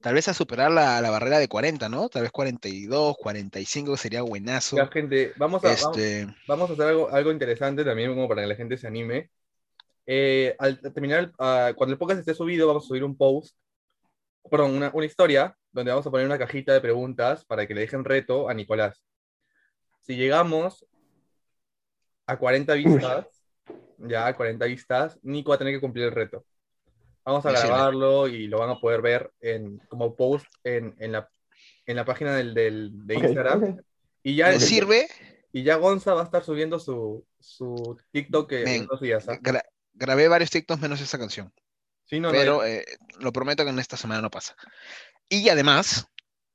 [0.00, 2.08] Tal vez a superar la, la barrera de 40, ¿no?
[2.08, 4.76] Tal vez 42, 45 sería buenazo.
[4.76, 8.42] Ya, gente, vamos a, vamos- Este, vamos a hacer algo, algo interesante también, como para
[8.42, 9.30] que la gente se anime.
[10.06, 13.56] Eh, al terminar, ah, cuando el podcast esté subido, vamos a subir un post,
[14.48, 17.80] perdón, una, una historia, donde vamos a poner una cajita de preguntas para que le
[17.82, 19.02] dejen reto a Nicolás.
[20.00, 20.86] Si llegamos
[22.26, 23.26] a 40 vistas,
[23.98, 26.44] ya a 40 vistas, Nico va a tener que cumplir el reto.
[27.24, 31.28] Vamos a grabarlo y lo van a poder ver en, como post en, en la,
[31.86, 33.82] en la página del, del- de Instagram.
[34.22, 34.60] Y ya ¿me Ok.
[34.60, 35.08] sirve?
[35.52, 39.28] y ya Gonza va a estar subiendo su, su TikTok en dos días.
[39.28, 39.38] ¿ah?
[39.40, 41.52] Gra- grabé varios TikToks menos esa canción,
[42.04, 42.84] Sí, no, no, pero eh,
[43.20, 44.54] lo prometo que en esta semana no pasa.
[45.28, 46.06] Y además,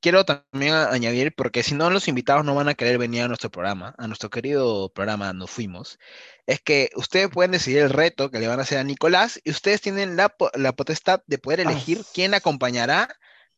[0.04, 3.50] quiero también añadir, porque si no los invitados no van a querer venir a nuestro
[3.50, 5.98] programa, a nuestro querido programa Nos Fuimos,
[6.46, 9.52] es que ustedes pueden decidir el reto que le van a hacer a Nicolás y
[9.52, 13.10] ustedes tienen la, la potestad de poder Ah, elegir quién acompañará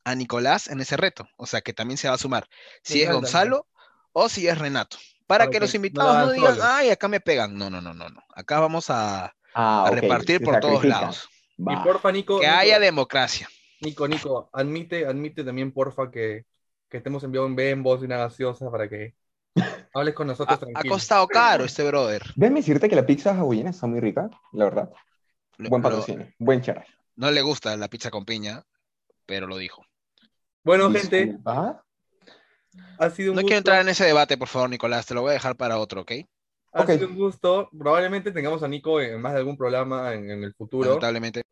[0.05, 1.27] a Nicolás en ese reto.
[1.37, 2.47] O sea, que también se va a sumar,
[2.83, 3.67] si es Gonzalo
[4.13, 4.97] o si es Renato.
[5.27, 7.57] Para Para que que los invitados no digan, ay, acá me pegan.
[7.57, 8.21] No, no, no, no, no.
[8.35, 11.27] Acá vamos a, Ah, a repartir se por todos lados.
[11.57, 11.83] Y Va.
[11.83, 13.49] porfa, Nico, Que Nico, haya democracia.
[13.85, 16.45] Nico, Nico, admite, admite también, porfa, que,
[16.89, 19.15] que te hemos enviado un bembos y una gaseosa para que
[19.93, 20.95] hables con Ha, nosotros ha tranquilo.
[20.95, 22.23] costado caro este brother.
[22.35, 24.91] Déjame decirte que la pizza hawaiana está muy rica, la verdad.
[25.57, 26.85] Lo- Buen lo- patrocinio, buen charal.
[27.15, 28.63] no le gusta la pizza con piña,
[29.25, 29.83] pero lo dijo.
[30.63, 31.37] Bueno, gente,
[32.97, 33.47] ha sido un No gusto.
[33.47, 35.05] quiero entrar en ese debate, por favor, Nicolás.
[35.05, 36.11] Te lo voy a dejar para otro, ¿ok?
[36.73, 37.69] Ha sido un gusto.
[37.77, 40.87] Probablemente tengamos a Nico en más de algún programa en, en el futuro.
[40.87, 41.43] Lamentablemente.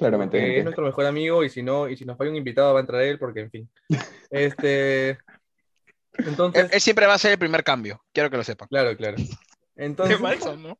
[0.00, 0.58] Claramente.
[0.58, 2.82] es nuestro mejor amigo y si no, y si nos falla un invitado va a
[2.82, 3.70] entrar él, porque en fin.
[4.30, 5.10] Este.
[5.10, 5.18] Él,
[6.26, 8.02] Entonces, él siempre va a ser el primer cambio.
[8.12, 8.68] Quiero que lo sepan.
[8.68, 9.16] claro, claro.
[9.76, 10.18] Entonces,
[10.58, 10.78] ¿no?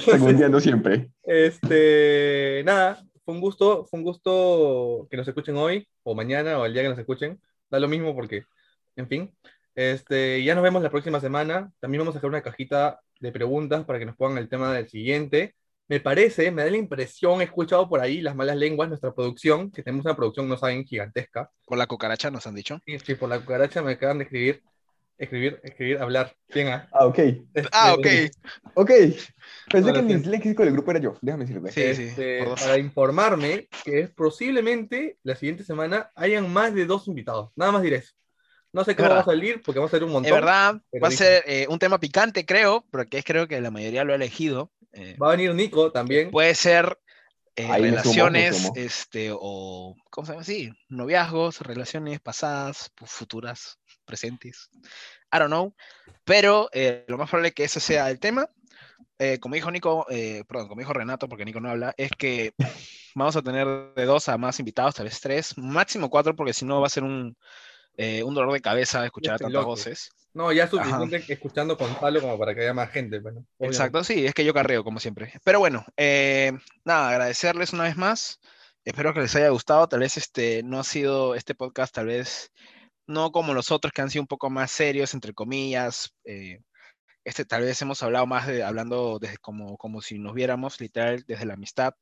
[0.00, 1.10] Segundeando siempre.
[1.24, 6.64] este, nada, fue un gusto, fue un gusto que nos escuchen hoy, o mañana, o
[6.64, 7.40] el día que nos escuchen.
[7.70, 8.44] Da lo mismo porque,
[8.96, 9.34] en fin.
[9.74, 11.70] Este, ya nos vemos la próxima semana.
[11.80, 14.88] También vamos a dejar una cajita de preguntas para que nos pongan el tema del
[14.88, 15.54] siguiente.
[15.88, 19.70] Me parece, me da la impresión, he escuchado por ahí las malas lenguas, nuestra producción,
[19.70, 21.50] que tenemos una producción, no saben, gigantesca.
[21.64, 22.78] Por la cucaracha nos han dicho.
[22.84, 24.62] Sí, sí, por la cucaracha me acaban de escribir,
[25.16, 26.36] escribir, escribir, hablar.
[26.52, 26.88] Bien, ah.
[26.92, 27.18] Ah, ok.
[27.18, 28.06] Este, Ah, ok.
[28.74, 28.90] Ok.
[28.90, 31.72] Pensé Ahora que el disléxico del grupo era yo, déjame decirte.
[31.72, 37.50] Sí, sí, este, para informarme que posiblemente la siguiente semana hayan más de dos invitados.
[37.56, 38.12] Nada más diré eso.
[38.72, 40.28] No sé qué Es va a salir, porque va a ser un montón.
[40.28, 43.60] Es verdad, pero va a ser eh, un tema picante, creo, porque es creo que
[43.60, 44.70] la mayoría lo ha elegido.
[44.92, 46.30] Eh, Va a venir Nico también.
[46.30, 46.98] puede ser
[47.56, 48.72] eh, me sumo, me relaciones, sumo.
[48.76, 50.70] este, o, ¿cómo se llama así?
[50.88, 54.70] Noviazgos, relaciones pasadas, futuras, presentes.
[55.32, 55.74] I don't know.
[56.24, 58.48] Pero eh, lo más probable que ese sea el tema.
[59.18, 62.54] Eh, como dijo Nico, eh, perdón, como dijo Renato, porque Nico no habla, es que
[63.16, 66.64] vamos a tener de dos a más invitados, tal vez tres, máximo cuatro, porque si
[66.64, 67.36] no va a ser un,
[67.98, 69.70] eh, un dolor de cabeza escuchar a Este tantas loco.
[69.72, 70.10] voces.
[70.32, 73.18] No, ya suficiente escuchando con Palo como para que haya más gente.
[73.18, 73.66] Bueno, obviamente.
[73.66, 75.32] Exacto, sí, es que yo carreo como siempre.
[75.44, 76.52] Pero bueno, eh,
[76.84, 78.38] nada, agradecerles una vez más.
[78.84, 79.88] Espero que les haya gustado.
[79.88, 82.52] Tal vez este no ha sido este podcast, tal vez
[83.08, 86.14] no como los otros que han sido un poco más serios, entre comillas.
[86.24, 86.60] eh,
[87.24, 91.24] este tal vez hemos hablado más de hablando desde como, como si nos viéramos literal
[91.26, 91.92] desde la amistad.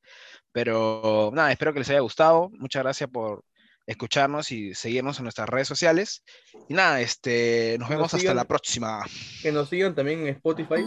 [0.52, 2.50] Pero nada, espero que les haya gustado.
[2.52, 3.44] Muchas gracias por
[3.86, 6.22] escucharnos y seguirnos en nuestras redes sociales.
[6.68, 9.04] Y nada, este, nos vemos hasta la próxima.
[9.42, 10.84] Que nos sigan también en Spotify.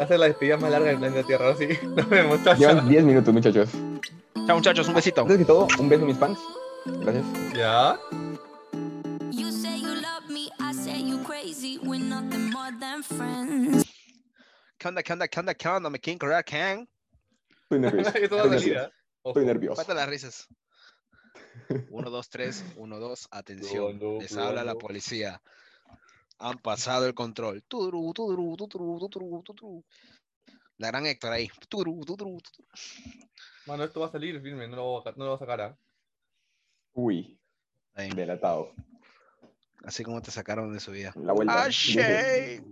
[0.00, 1.50] Hacer la despedida más larga del planeta Tierra.
[1.50, 2.42] Así nos vemos.
[2.44, 2.56] Chao.
[2.56, 3.70] Llevan 10 minutos, muchachos.
[4.46, 5.22] Chao muchachos, un besito.
[5.22, 6.38] Antes que todo, un beso a mis fans.
[6.86, 7.24] Gracias.
[7.54, 7.98] Ya.
[9.30, 11.78] You say you love me, I say you crazy.
[11.82, 13.84] We're nothing more than friends.
[14.78, 15.90] ¿Qué onda, qué onda, qué onda, qué onda?
[15.90, 16.86] Me quieren correr, ¿qué?
[17.64, 18.10] Estoy nervioso.
[18.10, 18.90] Estoy nervioso.
[19.22, 19.30] Ojo.
[19.30, 19.76] Estoy nervioso.
[19.76, 20.46] Falta las risas.
[21.90, 23.98] 1, 2, 3, 1, 2, atención.
[23.98, 24.78] Probando, Les habla la probando.
[24.78, 25.42] policía.
[26.38, 27.62] Han pasado el control.
[27.64, 29.84] Tudru, tudru, tudru, tudru, tudru.
[30.76, 31.48] La gran Héctor ahí.
[31.68, 32.68] Tudru, tudru, tudru.
[33.66, 35.60] Mano, esto va a salir firme, no lo, voy a- no lo va a sacar.
[35.60, 35.78] ¿ah?
[36.94, 37.38] Uy,
[37.94, 38.72] Ahí, delatado.
[39.84, 41.12] Así como te sacaron de su vida.
[41.16, 41.64] La vuelta.
[41.64, 42.62] ¡Ah, shame!